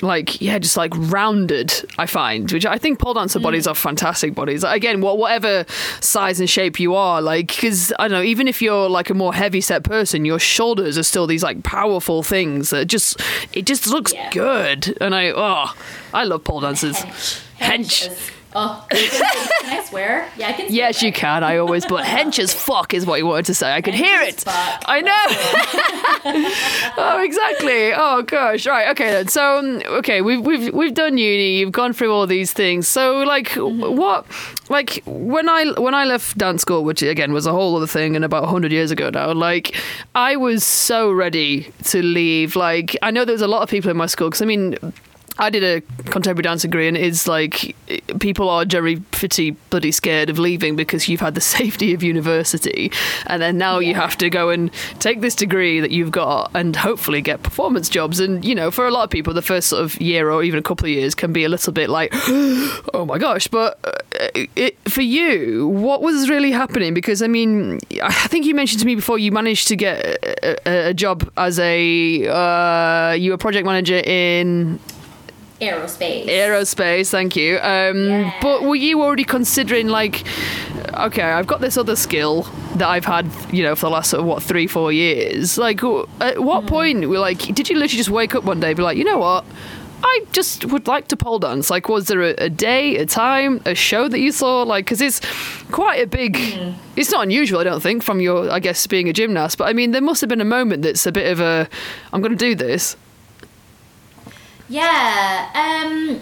[0.02, 3.42] like yeah just like rounded i find which i think pole dancer mm.
[3.42, 5.64] bodies are fantastic bodies again wha- whatever
[6.00, 9.14] size and shape you are like because i don't know even if you're like a
[9.14, 13.20] more heavy set person your shoulders are still these like powerful things that just
[13.52, 14.30] it just looks Yeah.
[14.30, 15.74] good and i oh
[16.12, 17.40] i love pole dancers Hench.
[17.60, 18.10] Hench.
[18.10, 20.26] is- Oh, can I swear?
[20.34, 20.66] Yeah, I can.
[20.68, 21.44] swear, Yes, you can.
[21.44, 23.70] I always, but hench as fuck is what you wanted to say.
[23.70, 24.40] I could hear it.
[24.40, 24.82] fuck.
[24.86, 25.24] I know.
[26.96, 27.92] oh, exactly.
[27.92, 28.66] Oh gosh.
[28.66, 28.88] Right.
[28.92, 29.10] Okay.
[29.10, 29.28] Then.
[29.28, 31.58] So, um, okay, we've we've we've done uni.
[31.58, 32.88] You've gone through all these things.
[32.88, 34.24] So, like, what?
[34.70, 38.16] Like when I when I left dance school, which again was a whole other thing,
[38.16, 39.34] and about hundred years ago now.
[39.34, 39.76] Like,
[40.14, 42.56] I was so ready to leave.
[42.56, 44.78] Like, I know there was a lot of people in my school because I mean.
[45.38, 47.76] I did a contemporary dance degree, and it's like
[48.20, 52.90] people are generally pretty bloody scared of leaving because you've had the safety of university,
[53.26, 56.74] and then now you have to go and take this degree that you've got and
[56.74, 58.18] hopefully get performance jobs.
[58.18, 60.58] And you know, for a lot of people, the first sort of year or even
[60.58, 62.12] a couple of years can be a little bit like,
[62.94, 63.46] oh my gosh.
[63.46, 66.94] But uh, it, for you, what was really happening?
[66.94, 70.68] Because I mean, I think you mentioned to me before you managed to get a,
[70.68, 74.80] a, a job as a uh, you were project manager in
[75.60, 76.26] Aerospace.
[76.26, 78.32] aerospace thank you um Yeah.
[78.42, 80.22] but were you already considering like
[80.94, 82.42] okay i've got this other skill
[82.74, 85.82] that i've had you know for the last sort of what three four years like
[86.20, 86.68] at what Hmm.
[86.68, 89.04] point were like did you literally just wake up one day and be like you
[89.04, 89.44] know what
[90.02, 91.70] I just would like to pole dance.
[91.70, 94.62] Like, was there a, a day, a time, a show that you saw?
[94.62, 95.20] Like, because it's
[95.72, 96.36] quite a big.
[96.36, 96.72] Hmm.
[96.96, 99.56] It's not unusual, I don't think, from your, I guess, being a gymnast.
[99.56, 101.66] But I mean, there must have been a moment that's a bit of a,
[102.12, 102.94] I'm going to do this.
[104.68, 105.50] Yeah.
[105.54, 106.20] Um.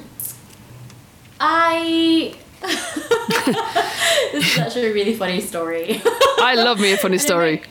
[1.40, 2.34] I.
[4.32, 6.00] this is actually a really funny story.
[6.38, 7.62] I love me a funny story.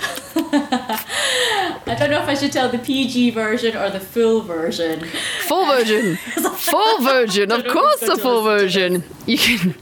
[0.40, 5.04] I don't know if I should tell the PG version or the full version.
[5.48, 6.16] Full version.
[6.16, 7.50] Full version.
[7.52, 9.02] Of course, the full version.
[9.26, 9.72] You can.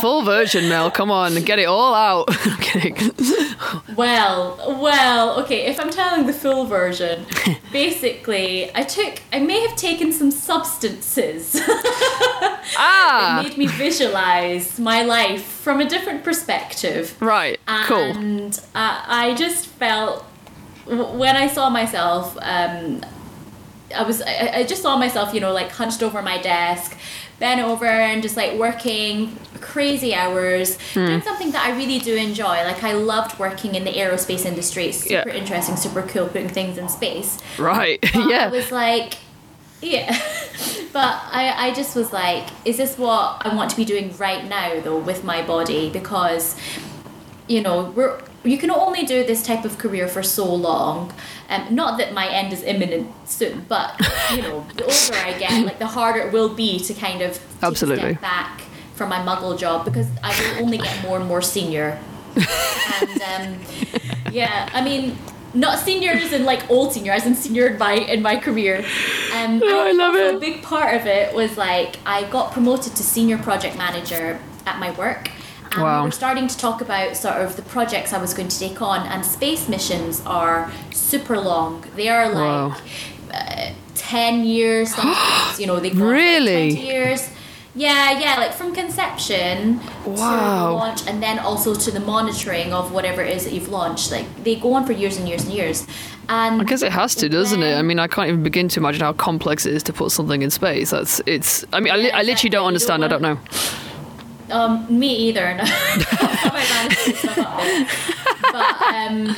[0.00, 0.90] Full version, Mel.
[0.90, 2.26] Come on, get it all out.
[2.46, 2.96] I'm kidding.
[3.96, 7.24] Well, well, okay, if I'm telling the full version,
[7.72, 11.56] basically, I took, I may have taken some substances
[12.78, 17.16] Ah, made me visualize my life from a different perspective.
[17.20, 17.58] right.
[17.84, 17.98] Cool.
[17.98, 20.24] And uh, I just felt
[20.86, 23.00] when I saw myself, um,
[23.98, 26.96] I was I, I just saw myself, you know, like hunched over my desk,
[27.38, 31.06] bent over and just like working crazy hours, Hmm.
[31.06, 32.56] doing something that I really do enjoy.
[32.70, 34.86] Like I loved working in the aerospace industry.
[34.86, 35.24] It's Yeah.
[35.24, 37.38] super interesting, super cool, putting things in space.
[37.58, 37.98] Right.
[38.12, 38.48] But I yeah.
[38.50, 39.14] was like,
[39.82, 40.08] yeah.
[40.92, 44.44] but I, I just was like, is this what I want to be doing right
[44.48, 45.90] now though with my body?
[45.90, 46.56] Because,
[47.48, 51.12] you know, we're you can only do this type of career for so long.
[51.48, 54.00] Um, not that my end is imminent soon, but
[54.34, 57.40] you know, the older I get, like the harder it will be to kind of
[57.62, 58.12] Absolutely.
[58.12, 58.62] step back
[58.94, 61.98] from my muggle job because I will only get more and more senior
[62.36, 63.60] and um,
[64.32, 65.16] yeah, I mean,
[65.54, 68.84] not seniors and like old senior, as in senior in my in my career.
[69.34, 70.34] Um, Oh, I love it.
[70.34, 74.78] A big part of it was like I got promoted to senior project manager at
[74.78, 75.30] my work.
[75.76, 76.00] And Wow.
[76.02, 78.80] we were starting to talk about sort of the projects I was going to take
[78.82, 81.84] on, and space missions are super long.
[81.96, 82.68] They are Wow.
[82.68, 82.78] like
[83.34, 86.72] uh, 10 years, sometimes, you know, they go for, like, Really?
[86.72, 87.30] 20 years.
[87.78, 93.20] Yeah, yeah, like from conception to launch and then also to the monitoring of whatever
[93.20, 94.10] it is that you've launched.
[94.10, 95.86] Like they go on for years and years and years.
[96.30, 97.76] And I guess it has to, doesn't it?
[97.76, 100.40] I mean, I can't even begin to imagine how complex it is to put something
[100.40, 100.88] in space.
[100.90, 101.66] That's it's.
[101.74, 103.04] I mean, I, li- Yeah, I literally don't understand.
[103.04, 103.38] I don't know.
[104.50, 105.54] Um, me either.
[105.56, 105.64] No.
[105.64, 108.36] How I managed to stuff.
[108.52, 109.36] But um,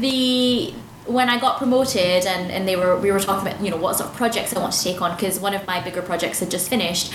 [0.00, 0.72] the
[1.06, 3.96] when I got promoted and, and they were we were talking about you know what
[3.96, 6.50] sort of projects I want to take on because one of my bigger projects had
[6.50, 7.12] just finished.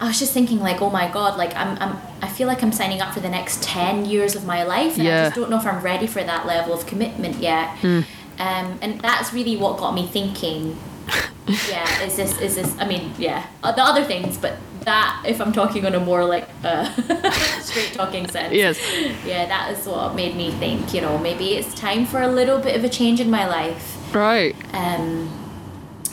[0.00, 2.72] I was just thinking like, oh my god, like I'm, I'm I feel like I'm
[2.72, 5.58] signing up for the next ten years of my life, and I just don't know
[5.58, 7.68] if I'm ready for that level of commitment yet.
[7.84, 10.76] Um, and that's really what got me thinking
[11.70, 15.40] yeah is this is this i mean yeah uh, the other things but that if
[15.40, 16.84] i'm talking on a more like uh,
[17.60, 18.78] straight talking sense Yes.
[19.24, 22.58] yeah that is what made me think you know maybe it's time for a little
[22.58, 24.54] bit of a change in my life Right.
[24.74, 25.30] um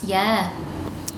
[0.04, 0.50] yeah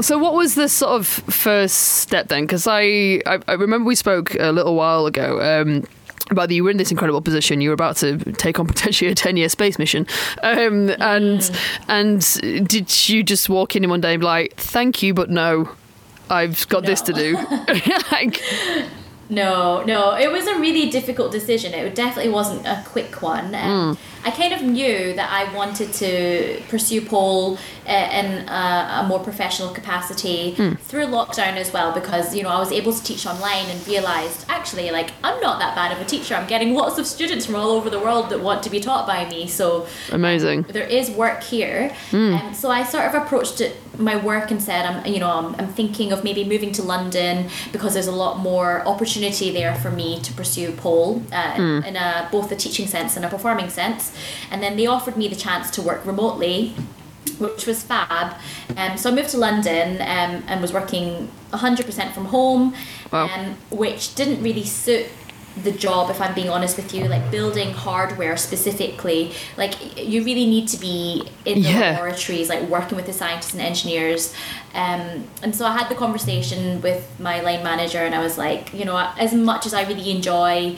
[0.01, 2.43] So, what was the sort of first step then?
[2.45, 5.85] Because I, I, I remember we spoke a little while ago um,
[6.31, 7.61] about that you were in this incredible position.
[7.61, 10.07] You were about to take on potentially a ten-year space mission,
[10.43, 11.51] um, and
[11.89, 12.21] and
[12.69, 15.71] did you just walk in one day and be like, "Thank you, but no,
[16.31, 17.35] I've got this to do."
[18.13, 18.43] like,
[19.33, 21.73] No, no, it was a really difficult decision.
[21.73, 23.55] It definitely wasn't a quick one.
[23.55, 27.57] Um, I kind of knew that I wanted to pursue pole
[27.89, 32.59] uh, in a, a more professional capacity through lockdown as well because you know I
[32.59, 36.05] was able to teach online and realized actually like I'm not that bad of a
[36.05, 36.35] teacher.
[36.35, 39.07] I'm getting lots of students from all over the world that want to be taught
[39.07, 39.49] by me.
[39.49, 40.63] So amazing.
[40.63, 41.95] there is work here.
[42.13, 45.55] Um, so I sort of approached it, my work and said, I'm, you know, I'm,
[45.57, 49.91] I'm thinking of maybe moving to London because there's a lot more opportunity there for
[49.91, 53.69] me to pursue pole uh, in, in a, both a teaching sense and a performing
[53.71, 54.13] sense.
[54.51, 56.75] And then they offered me the chance to work remotely.
[57.39, 58.35] Which was fab.
[58.77, 62.75] Um, so I moved to London um, and was working 100% from home,
[63.13, 63.29] Wow.
[63.29, 65.07] um, which didn't really suit
[65.65, 70.47] the job if i'm being honest with you like building hardware specifically like you really
[70.47, 71.81] need to be in the Yeah.
[71.93, 74.35] laboratories like working with the scientists and engineers
[74.75, 78.73] um, and so i had the conversation with my line manager and i was like
[78.73, 80.77] you know as much as i really enjoy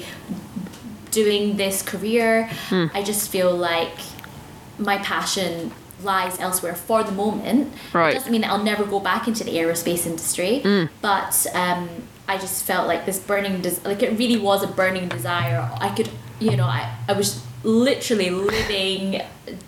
[1.11, 2.51] doing this career
[2.93, 3.93] i just feel like
[4.79, 5.71] my passion
[6.03, 8.11] lies elsewhere for the moment Right.
[8.11, 11.89] it doesn't mean that i'll never go back into the aerospace industry but um,
[12.29, 15.89] i just felt like this burning des- like it really was a burning desire i
[15.95, 16.09] could
[16.41, 19.23] you know i, I was literally living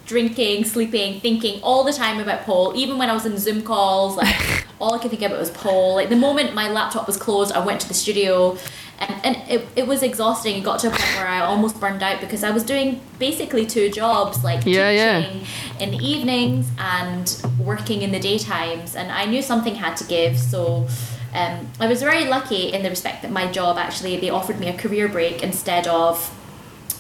[0.07, 2.73] drinking sleeping thinking all the time about pole.
[2.77, 5.95] even when i was in zoom calls like all i could think about was pole.
[5.95, 8.57] like the moment my laptop was closed i went to the studio
[8.99, 12.03] and, and it, it was exhausting it got to a point where i almost burned
[12.03, 15.21] out because i was doing basically two jobs like Yeah, yeah.
[15.23, 15.47] teaching
[15.81, 20.39] in the evenings and working in the daytimes and i knew something had to give
[20.39, 20.87] so
[21.41, 24.69] um, i was very lucky in the respect that my job actually they offered me
[24.69, 26.15] a career break instead of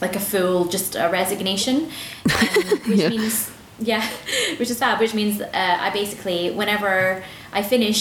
[0.01, 2.47] like a full just a resignation um,
[2.91, 3.09] which Yeah.
[3.09, 3.51] means
[3.91, 4.05] yeah
[4.59, 5.49] which is fab which means uh,
[5.87, 7.23] i basically whenever
[7.53, 8.01] i finish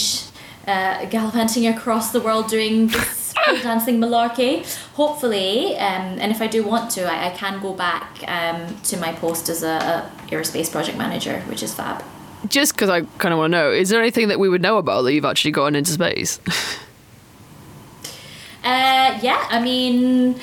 [0.67, 4.53] uh, gallivanting across the world doing this dancing malarkey
[5.01, 8.97] hopefully um, and if i do want to i, I can go back um, to
[8.97, 12.03] my post as a, a aerospace project manager which is fab
[12.47, 14.77] Just because I kind of want to know, is there anything that we would know
[14.77, 16.39] about that you've actually gone into space?
[18.65, 20.39] Uh, yeah, I mean,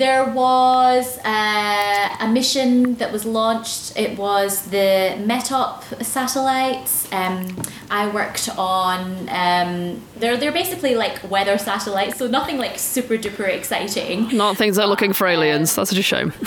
[0.00, 3.92] there was uh, a mission that was launched.
[3.98, 7.06] It was the Metop satellites.
[7.12, 7.54] Um,
[7.90, 9.28] I worked on.
[9.28, 14.34] Um, they're they're basically like weather satellites, so nothing like super duper exciting.
[14.34, 15.74] Not things that are looking for aliens.
[15.76, 16.32] That's such a shame.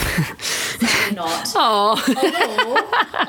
[1.14, 1.52] Not.
[1.54, 1.94] Oh,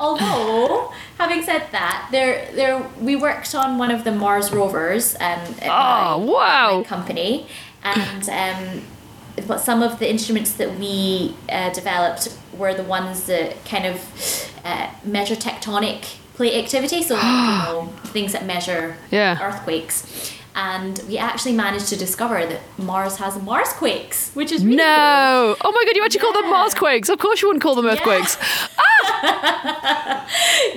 [0.00, 5.20] although, having said that, there, there, we worked on one of the Mars rovers um,
[5.62, 6.78] at my, Oh, wow.
[6.78, 7.46] my company,
[7.84, 8.82] and um,
[9.46, 14.00] but some of the instruments that we uh, developed were the ones that kind of
[14.64, 19.38] uh, measure tectonic plate activity, so you know things that measure Yeah.
[19.40, 20.32] earthquakes.
[20.58, 24.86] And we actually managed to discover that Mars has Marsquakes, which is really cool.
[24.86, 25.56] no!
[25.60, 26.50] Oh my god, you actually call them Yeah.
[26.50, 27.10] Mars quakes.
[27.10, 28.38] Of course, you wouldn't call them earthquakes.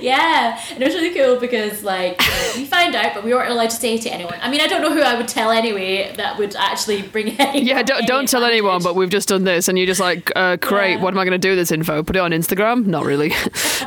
[0.00, 2.20] Yeah, and it was really cool because like
[2.56, 4.38] we found out, but we weren't allowed to say it to anyone.
[4.40, 7.66] I mean, I don't know who I would tell anyway that would actually bring anyone.
[7.66, 10.30] Yeah, don't, any don't tell anyone, but we've just done this, and you're just like,
[10.36, 10.94] uh, great.
[10.94, 11.02] Yeah.
[11.02, 12.02] What am I going to do with this info?
[12.02, 12.86] Put it on Instagram?
[12.86, 13.28] Not really.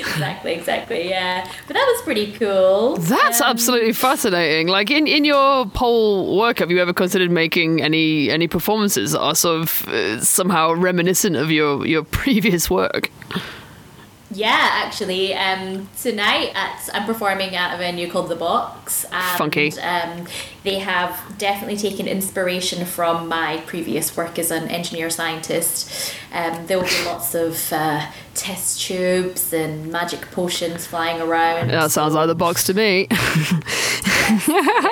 [0.00, 1.44] exactly, exactly, yeah.
[1.66, 2.96] But that was pretty cool.
[2.96, 4.68] That's Um, absolutely fascinating.
[4.68, 9.20] Like in, in your pole work, have you ever considered making any any performances that
[9.20, 13.10] are sort of uh, somehow reminiscent of your your previous work?
[14.34, 19.04] Yeah, actually, um, tonight at, I'm performing at a venue called The Box.
[19.12, 19.78] And, Funky.
[19.78, 20.26] Um,
[20.64, 26.14] they have definitely taken inspiration from my previous work as an engineer scientist.
[26.32, 31.68] Um, there will be lots of uh, test tubes and magic potions flying around.
[31.68, 33.08] That sounds like the box to me.
[33.10, 34.38] Yeah,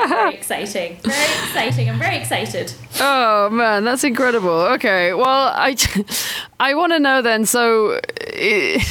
[0.08, 0.98] very exciting.
[1.02, 1.88] Very exciting.
[1.88, 2.74] I'm very excited.
[2.98, 4.50] Oh man, that's incredible.
[4.50, 5.76] Okay, well, I
[6.60, 7.46] I want to know then.
[7.46, 8.82] So, eh,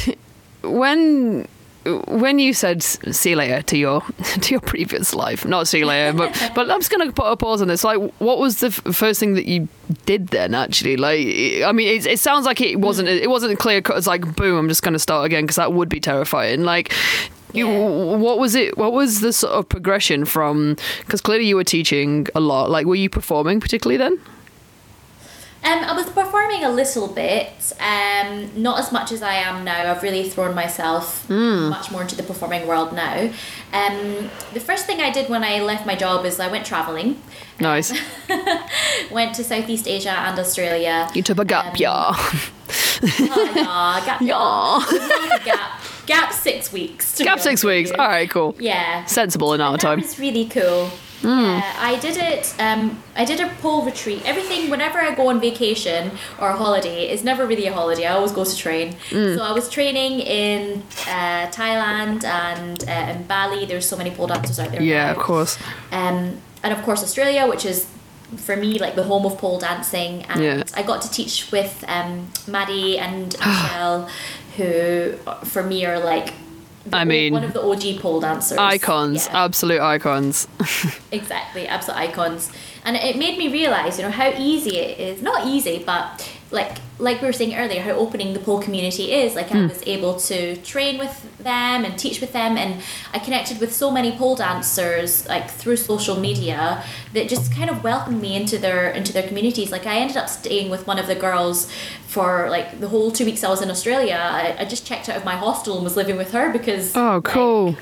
[0.62, 1.46] when
[2.08, 4.00] when you said see you later to your
[4.40, 7.36] to your previous life, not see you later, but but I'm just gonna put a
[7.36, 7.84] pause on this.
[7.84, 9.68] Like, what was the f- first thing that you
[10.06, 10.54] did then?
[10.54, 11.26] Actually, like,
[11.64, 13.14] I mean, it, it sounds like it wasn't hmm.
[13.14, 13.96] it wasn't clear cut.
[13.96, 16.64] It's like boom, I'm just gonna start again because that would be terrifying.
[16.64, 16.92] Like.
[17.52, 18.16] You, Yeah.
[18.16, 18.78] what was it?
[18.78, 20.76] What was the sort of progression from?
[21.00, 22.70] Because clearly you were teaching a lot.
[22.70, 24.20] Like, were you performing particularly then?
[25.62, 29.90] Um, I was performing a little bit, um, not as much as I am now.
[29.92, 33.30] I've really thrown myself much more into the performing world now.
[33.72, 37.20] Um, the first thing I did when I left my job is I went traveling.
[37.60, 37.92] Nice.
[39.10, 41.10] Went to Southeast Asia and Australia.
[41.14, 41.90] You took a gap Um, year.
[43.02, 44.78] Oh, yeah, gap, Yeah.
[44.78, 47.18] It was like a gap, gap six weeks.
[47.18, 47.90] Gap six weeks.
[47.90, 48.54] All right, cool.
[48.58, 49.04] Yeah.
[49.06, 50.00] Sensible of That time.
[50.00, 50.90] was really cool.
[51.22, 52.54] Yeah, I did it.
[52.58, 54.22] Um, I did a pole retreat.
[54.24, 54.70] Everything.
[54.70, 58.06] Whenever I go on vacation or a holiday, it's never really a holiday.
[58.06, 58.94] I always go to train.
[59.10, 59.36] Mm.
[59.36, 63.66] So I was training in uh, Thailand and uh, in Bali.
[63.66, 64.82] There's so many pole dancers out there.
[64.82, 65.10] Yeah, now.
[65.12, 65.58] of course.
[65.92, 67.86] Um, and of course Australia, which is
[68.36, 70.22] for me like the home of pole dancing.
[70.24, 70.62] And Yeah.
[70.74, 74.08] I got to teach with um, Maddie and Michelle,
[74.56, 75.12] who
[75.44, 76.32] for me are like.
[76.86, 78.58] The I mean, one of the OG pole dancers.
[78.58, 79.44] Icons, Yeah.
[79.44, 80.48] absolute icons.
[81.12, 82.52] Exactly, absolute icons.
[82.84, 85.22] And it made me realize, you know, how easy it is.
[85.22, 89.34] Not easy, but like like we were saying earlier, how opening the pole community is.
[89.34, 92.82] Like I was able to train with them and teach with them, and
[93.14, 96.82] I connected with so many pole dancers like through social media
[97.14, 99.70] that just kind of welcomed me into their into their communities.
[99.70, 101.70] Like I ended up staying with one of the girls
[102.08, 104.18] for like the whole two weeks I was in Australia.
[104.20, 107.14] I, I just checked out of my hostel and was living with her because Oh,
[107.14, 107.76] like, cool.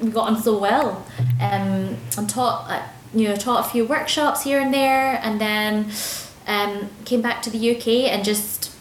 [0.00, 1.04] we got on so well
[1.40, 5.90] um, and taught uh, you know taught a few workshops here and there and then
[6.46, 8.72] um, came back to the UK and just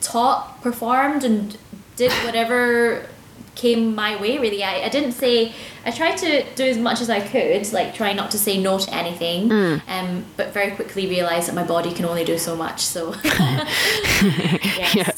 [0.00, 1.56] taught performed and
[1.96, 3.06] did whatever
[3.54, 4.62] came my way really.
[4.62, 5.52] I, I didn't say
[5.84, 8.78] I tried to do as much as I could like try not to say no
[8.78, 12.80] to anything um, but very quickly realized that my body can only do so much
[12.82, 14.94] so yes.
[14.94, 15.10] Yeah,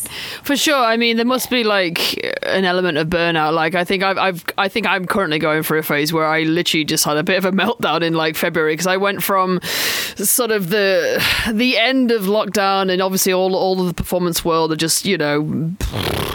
[0.42, 0.76] for sure.
[0.76, 3.54] I mean, there must be like an element of burnout.
[3.54, 6.42] Like, I think I've, I've, I think I'm currently going through a phase where I
[6.42, 9.60] literally just had a bit of a meltdown in like February because I went from
[9.62, 14.70] sort of the the end of lockdown and obviously all all of the performance world
[14.70, 15.42] had just you know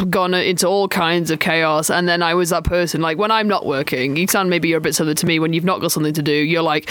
[0.09, 3.47] gone into all kinds of chaos, and then I was that person like when I'm
[3.47, 4.16] not working.
[4.18, 6.22] You sound maybe you're a bit similar to me when you've not got something to
[6.22, 6.34] do.
[6.34, 6.89] You're like.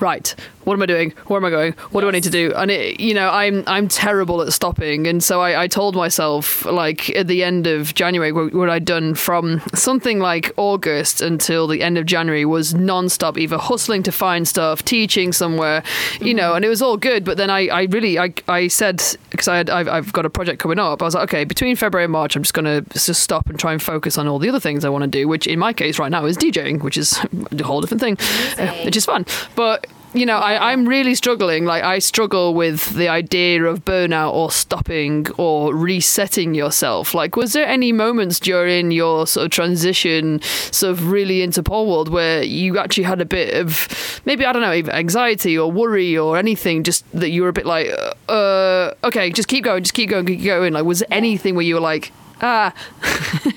[0.00, 0.34] Right,
[0.64, 1.10] what am I doing?
[1.26, 1.72] Where am I going?
[1.92, 2.52] What do I need to do?
[2.56, 6.64] And it, you know, I'm I'm terrible at stopping, and so I, I told myself
[6.64, 11.66] like at the end of January, what, what I'd done from something like August until
[11.66, 15.82] the end of January was non-stop, either hustling to find stuff, teaching somewhere,
[16.20, 17.24] you know, and it was all good.
[17.24, 20.30] But then I, I really I, I said because I had I've, I've got a
[20.30, 23.22] project coming up, I was like, okay, between February and March, I'm just gonna just
[23.22, 25.46] stop and try and focus on all the other things I want to do, which
[25.46, 27.18] in my case right now is DJing, which is
[27.52, 28.16] a whole different thing,
[28.58, 29.83] uh, which is fun, but
[30.14, 31.64] you know, I, I'm really struggling.
[31.64, 37.14] Like, I struggle with the idea of burnout or stopping or resetting yourself.
[37.14, 41.90] Like, was there any moments during your sort of transition, sort of really into pole
[41.90, 46.16] world, where you actually had a bit of maybe, I don't know, anxiety or worry
[46.16, 47.88] or anything, just that you were a bit like,
[48.28, 50.72] uh, okay, just keep going, just keep going, keep going?
[50.72, 52.72] Like, was there anything where you were like, ah,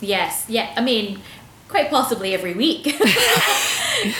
[0.00, 0.72] Yes, yeah.
[0.76, 1.20] I mean,
[1.76, 2.86] quite possibly every week.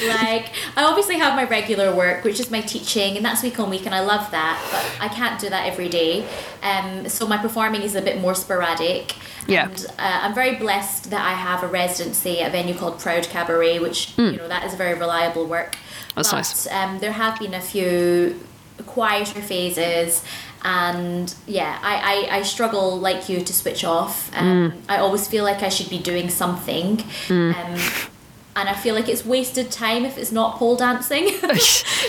[0.08, 3.70] like, I obviously have my regular work, which is my teaching, and that's week on
[3.70, 6.28] week, and I love that, but I can't do that every day.
[6.62, 9.16] Um, so my performing is a bit more sporadic.
[9.48, 9.68] Yeah.
[9.68, 13.22] And uh, I'm very blessed that I have a residency at a venue called Proud
[13.24, 15.78] Cabaret, which, you know, that is very reliable work.
[16.14, 16.66] That's but, nice.
[16.70, 18.38] Um, there have been a few
[18.84, 20.22] quieter phases
[20.66, 24.72] and yeah I, I, I struggle like you to switch off um, Mm.
[24.88, 26.88] I always feel like I should be doing something
[27.30, 27.54] um,
[28.58, 31.24] and I feel like it's wasted time if it's not pole dancing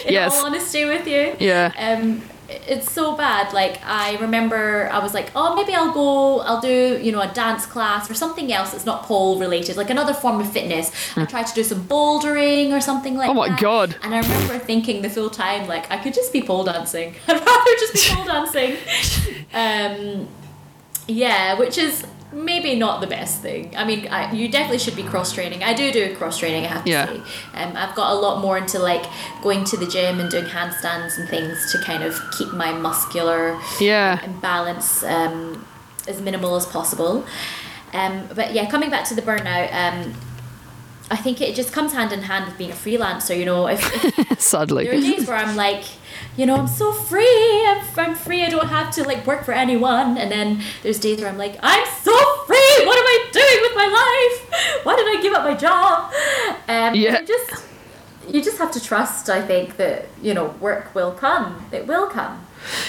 [0.06, 0.34] in Yes.
[0.34, 1.72] all honesty with you Yeah.
[1.78, 6.62] um it's so bad like i remember i was like oh maybe i'll go i'll
[6.62, 10.14] do you know a dance class or something else that's not pole related like another
[10.14, 13.38] form of fitness i tried to do some bouldering or something like Hmm.
[13.38, 13.60] Oh my that.
[13.60, 13.96] God.
[14.02, 17.34] and i remember thinking the full time like i could just be pole dancing i'd
[17.46, 18.78] rather just be pole dancing
[19.54, 20.28] um
[21.08, 22.06] yeah which is
[22.46, 25.74] maybe not the best thing i mean I, you definitely should be cross training i
[25.74, 27.06] do do cross training i have to Yeah.
[27.08, 27.18] say
[27.56, 29.06] um, I've got a lot more into like
[29.42, 33.60] going to the gym and doing handstands and things to kind of keep my muscular
[33.80, 34.20] Yeah.
[34.24, 35.66] and balance um,
[36.08, 37.26] as minimal as possible.
[37.94, 40.14] Um, but yeah, coming back to the burnout, um,
[41.10, 43.38] I think it just comes hand in hand with being a freelancer.
[43.38, 43.80] You know, if,
[44.32, 44.42] if
[44.84, 45.86] there are days where I'm like,
[46.36, 47.66] you know, I'm so free.
[47.68, 48.44] I'm, I'm free.
[48.44, 50.18] I don't have to like work for anyone.
[50.18, 52.12] And then there's days where I'm like, I'm so
[52.46, 52.86] free.
[52.86, 54.84] What am I doing with my life?
[54.86, 56.12] Why did I give up my job?
[56.68, 57.22] Um, Yeah.
[57.22, 57.64] You just
[58.28, 59.30] you just have to trust.
[59.30, 61.66] I think that you know work will come.
[61.72, 62.46] It will come.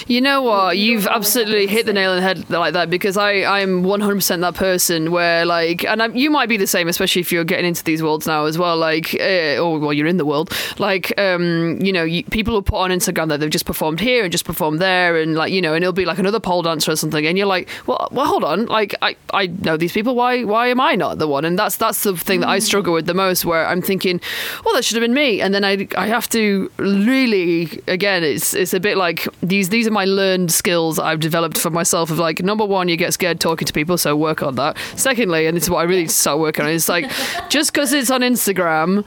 [0.07, 0.77] You know what?
[0.77, 4.41] You You've absolutely hit the nail on the head like that because I I'm 100%
[4.41, 7.67] that person where like and I, you might be the same especially if you're getting
[7.67, 10.51] into these worlds now as well like uh, or well you're in the world.
[10.79, 14.25] Like um you know you, people will put on Instagram that they've just performed here
[14.25, 16.91] and just performed there and like you know and it'll be like another pole dancer
[16.91, 18.67] or something and you're like well well hold on.
[18.67, 20.15] Like I I know these people.
[20.15, 21.45] Why why am I not the one?
[21.45, 24.21] And that's that's the thing that I struggle with the most where I'm thinking
[24.65, 25.41] well that should have been me.
[25.41, 29.29] And then I I have to really again it's it's a bit like
[29.59, 32.97] these these are my learned skills I've developed for myself of like number one you
[32.97, 34.79] get scared talking to people so work on that.
[34.95, 37.11] Secondly and this is what I really start working on it's like
[37.49, 39.05] just because it's on Instagram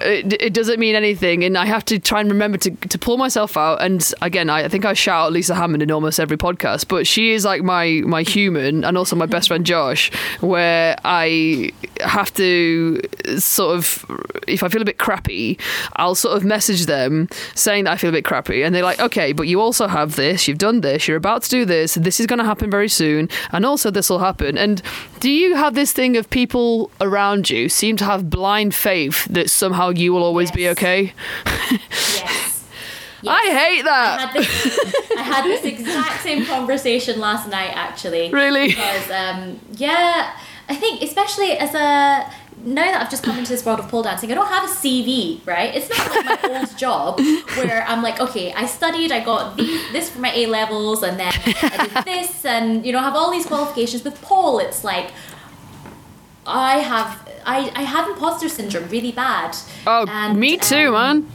[0.00, 3.18] it, it doesn't mean anything and I have to try and remember to, to pull
[3.18, 6.38] myself out and again I, I think I shout out Lisa Hammond in almost every
[6.38, 10.96] podcast but she is like my my human and also my best friend Josh where
[11.04, 13.00] I have to
[13.36, 14.06] sort of
[14.48, 15.58] if I feel a bit crappy
[15.96, 19.00] I'll sort of message them saying that I feel a bit crappy and they're like
[19.00, 22.18] okay but you also have this you've done this you're about to do this this
[22.20, 24.82] is going to happen very soon and also this will happen and
[25.20, 29.50] do you have this thing of people around you seem to have blind faith that
[29.50, 31.12] somehow you will always be okay
[32.14, 32.60] Yes.
[33.26, 34.78] I hate I that had this.
[35.16, 38.30] I had this exact same conversation last night, actually.
[38.30, 38.68] Really?
[38.68, 40.36] Because um, yeah,
[40.68, 42.30] I think especially as a
[42.64, 44.72] now that I've just come into this world of pole dancing, I don't have a
[44.72, 45.74] CV, right?
[45.74, 47.20] It's not like my old job
[47.56, 51.18] where I'm like, okay, I studied, I got these, this for my A levels, and
[51.18, 54.04] then I did this, and you know, have all these qualifications.
[54.04, 55.10] With pole, it's like
[56.46, 57.28] I have.
[57.46, 59.56] I, I have imposter syndrome really bad.
[59.86, 61.32] oh And, me too um, man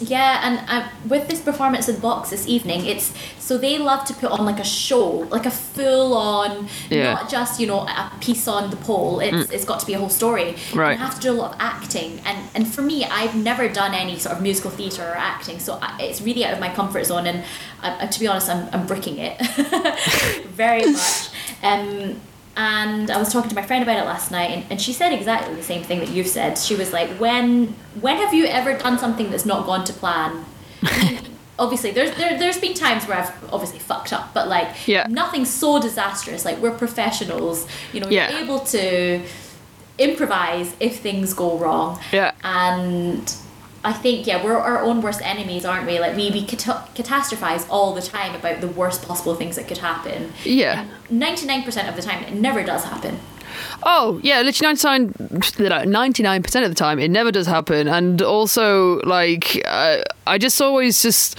[0.00, 4.14] yeah, and uh, with this performance in box this evening, it's so they love to
[4.14, 7.14] put on like a show, like a full on, Yeah.
[7.14, 9.20] not just you know a piece on the pole.
[9.20, 10.54] It's it's got to be a whole story.
[10.74, 10.92] Right.
[10.92, 13.68] And I have to do a lot of acting, and and for me, I've never
[13.68, 16.68] done any sort of musical theatre or acting, so I, it's really out of my
[16.74, 17.26] comfort zone.
[17.26, 17.44] And
[17.82, 19.36] uh, to be honest, I'm I'm bricking it
[20.48, 21.28] very much.
[21.62, 22.20] Um,
[22.58, 25.12] and I was talking to my friend about it last night, and, and she said
[25.12, 26.58] exactly the same thing that you've said.
[26.58, 27.68] She was like, "When
[28.00, 30.44] when have you ever done something that's not gone to plan?"
[31.60, 35.06] Obviously, there's there, there's been times where I've obviously fucked up, but like Yeah.
[35.08, 36.44] nothing so disastrous.
[36.44, 38.36] Like we're professionals, you know, Yeah.
[38.42, 39.22] able to
[39.98, 41.98] improvise if things go wrong.
[42.12, 42.32] Yeah.
[42.44, 43.34] And
[43.88, 45.98] I think yeah, we're our own worst enemies, aren't we?
[45.98, 49.78] Like we we cata- catastrophize all the time about the worst possible things that could
[49.78, 50.32] happen.
[50.44, 53.18] yeah Ninety nine percent of the time, it never does happen.
[53.82, 59.62] Oh yeah, literally 99 percent of the time it never does happen, and also like
[59.64, 61.38] uh, I just always just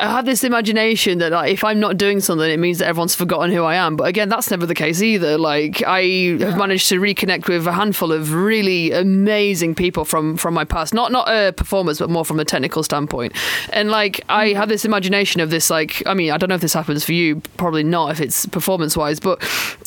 [0.00, 3.14] I have this imagination that like, if I'm not doing something, it means that everyone's
[3.14, 3.96] forgotten who I am.
[3.96, 5.38] But again, that's never the case either.
[5.38, 6.02] Like I
[6.40, 10.94] have managed to reconnect with a handful of really amazing people from from my past,
[10.94, 13.32] not not uh, performers, but more from a technical standpoint.
[13.72, 16.60] And like I have this imagination of this like I mean I don't know if
[16.60, 19.42] this happens for you, probably not if it's performance wise, but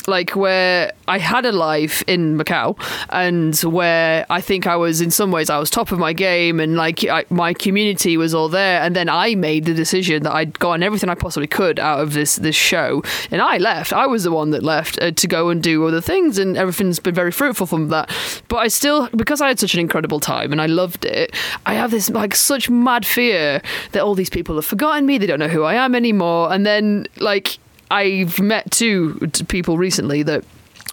[0.08, 2.78] like where I had a life in Macau
[3.10, 6.60] and where I think I was in some ways I was top of my game
[6.60, 8.82] and like I, my community was all there.
[8.82, 12.12] And then I made the decision that I'd gotten everything I possibly could out of
[12.12, 13.02] this this show.
[13.30, 13.92] And I left.
[13.92, 16.98] I was the one that left uh, to go and do other things and everything's
[16.98, 18.10] been very fruitful from that.
[18.48, 21.34] But I still because I had such an incredible time and I loved it
[21.64, 25.18] I have this like such mad fear that all these people have forgotten me.
[25.18, 26.52] They don't know who I am anymore.
[26.52, 27.58] And then like
[27.90, 30.44] I've met two people recently that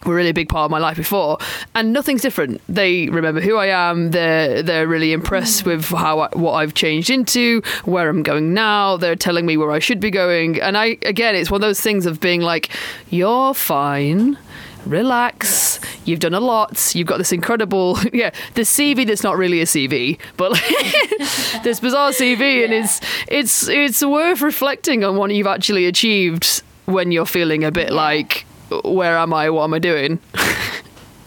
[0.06, 1.38] were really a big part of my life before,
[1.76, 2.62] and nothing's different.
[2.68, 4.12] They remember who I am.
[4.12, 5.68] They're they're really impressed mm.
[5.68, 8.98] with how I, what I've changed into, where I'm going now.
[8.98, 11.82] They're telling me where I should be going, and I again, it's one of those
[11.82, 12.70] things of being like,
[13.10, 14.38] "You're fine."
[14.86, 15.80] Relax.
[16.04, 16.94] You've done a lot.
[16.94, 20.62] You've got this incredible, yeah, the CV that's not really a CV, but like,
[21.64, 27.12] this bizarre CV, and it's it's it's worth reflecting on what you've actually achieved when
[27.12, 27.96] you're feeling a bit Yeah.
[27.96, 28.46] like
[28.84, 29.50] where am I?
[29.50, 30.20] What am I doing?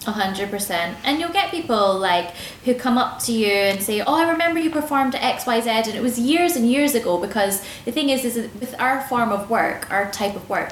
[0.05, 0.97] A hundred percent.
[1.03, 2.31] And you'll get people like
[2.65, 5.59] who come up to you and say, "Oh, I remember you performed at X, Y,
[5.61, 8.73] Z, and it was years and years ago." Because the thing is, is that with
[8.79, 10.71] our form of work, our type of work,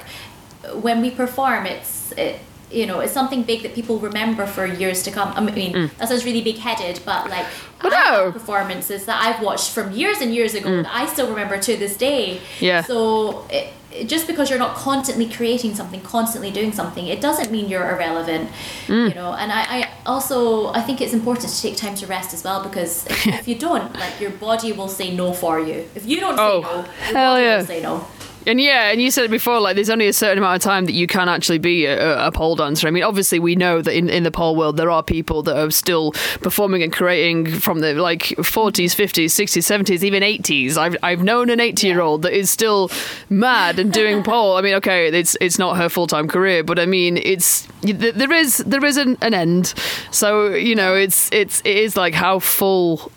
[0.81, 2.39] when we perform, it's it,
[2.71, 5.31] you know, it's something big that people remember for years to come.
[5.35, 5.97] I mean, mm.
[5.97, 7.45] that sounds really big-headed, but like
[7.81, 8.31] But no.
[8.31, 10.83] performances that I've watched from years and years ago mm.
[10.83, 12.41] that I still remember to this day.
[12.59, 12.81] Yeah.
[12.81, 13.71] So it-
[14.05, 18.49] just because you're not constantly creating something, constantly doing something, it doesn't mean you're irrelevant.
[18.87, 19.09] Mm.
[19.09, 22.33] You know, and I, I also I think it's important to take time to rest
[22.33, 25.87] as well because if, if you don't, like your body will say no for you.
[25.95, 26.83] If you don't say Oh, no, your
[27.17, 27.57] hell body yeah.
[27.57, 28.07] will say no.
[28.45, 30.85] And yeah, and you said it before, like there's only a certain amount of time
[30.85, 32.87] that you can actually be a, a pole dancer.
[32.87, 35.57] I mean, obviously we know that in, in the pole world there are people that
[35.57, 40.77] are still performing and creating from the like 40s, 50s, 60s, 70s, even 80s.
[40.77, 42.91] I've I've known an 80 year old that is still
[43.29, 44.57] mad and doing pole.
[44.57, 48.33] I mean, okay, it's it's not her full time career, but I mean, it's there
[48.33, 49.73] is there is an, an end.
[50.11, 53.11] So you know, it's it's it is like how full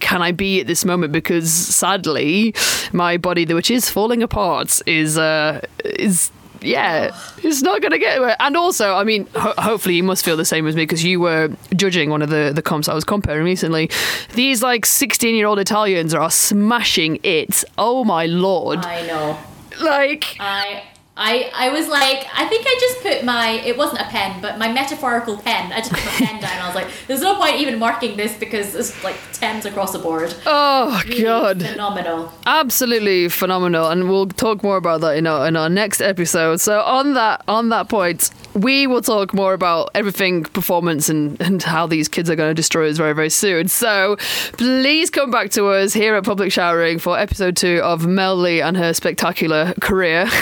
[0.00, 1.12] can I be at this moment?
[1.12, 2.54] Because sadly,
[2.92, 6.30] my body, which is falling apart, is uh, is
[6.62, 8.36] yeah, it's not going to get anywhere.
[8.40, 11.20] And also, I mean, ho- hopefully you must feel the same as me because you
[11.20, 13.90] were judging one of the the comps I was comparing recently.
[14.34, 17.64] These like sixteen year old Italians are smashing it.
[17.78, 18.80] Oh my lord!
[18.80, 19.38] I know.
[19.82, 20.82] Like I
[21.16, 24.58] I I was like, I think I just put my it wasn't a pen, but
[24.58, 25.72] my metaphorical pen.
[25.72, 26.52] I just put my pen down.
[26.52, 29.92] And I was like, there's no point even marking this because it's like tens across
[29.92, 30.34] the board.
[30.46, 31.62] oh Really god.
[31.62, 32.32] phenomenal.
[32.46, 36.80] absolutely phenomenal and we'll talk more about that in our, in our next episode so
[36.80, 41.86] on that on that point we will talk more about everything performance and, and how
[41.86, 44.16] these kids are going to destroy us very very soon so
[44.54, 48.60] please come back to us here at public showering for episode two of mel lee
[48.62, 50.26] and her spectacular career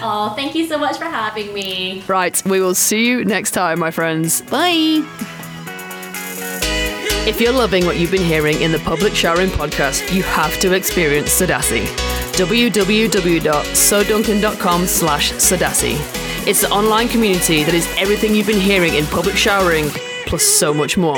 [0.00, 2.02] Oh, thank you so much for having me.
[2.06, 5.04] right we will see you next time my friends bye
[7.26, 10.72] If you're loving what you've been hearing in the Public Showering podcast, you have to
[10.72, 11.84] experience Sadassi.
[12.38, 15.96] www.soduncan.com slash Sadassi.
[16.46, 19.90] It's the online community that is everything you've been hearing in public showering,
[20.24, 21.16] plus so much more.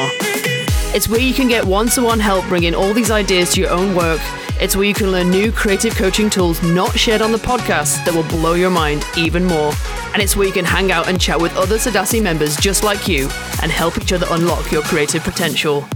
[0.93, 4.23] It's where you can get one-to-one help bringing all these ideas to your own work.
[4.63, 8.15] It's where you can learn new creative coaching tools not shared on the podcast that
[8.15, 9.75] will blow your mind even more.
[10.15, 13.07] And it's where you can hang out and chat with other Sadassi members just like
[13.07, 13.29] you
[13.63, 15.87] and help each other unlock your creative potential.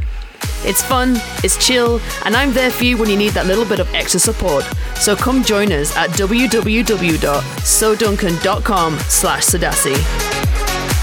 [0.67, 3.81] It's fun, it's chill, and I'm there for you when you need that little bit
[3.81, 4.65] of extra support.
[4.97, 9.95] So come join us at www.soduncan.com slash Sadassi.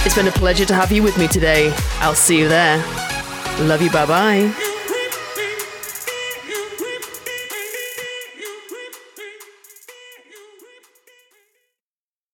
[0.04, 1.72] It's been a pleasure to have you with me today.
[2.00, 2.78] I'll see you there.
[3.60, 4.70] Love you, bye bye.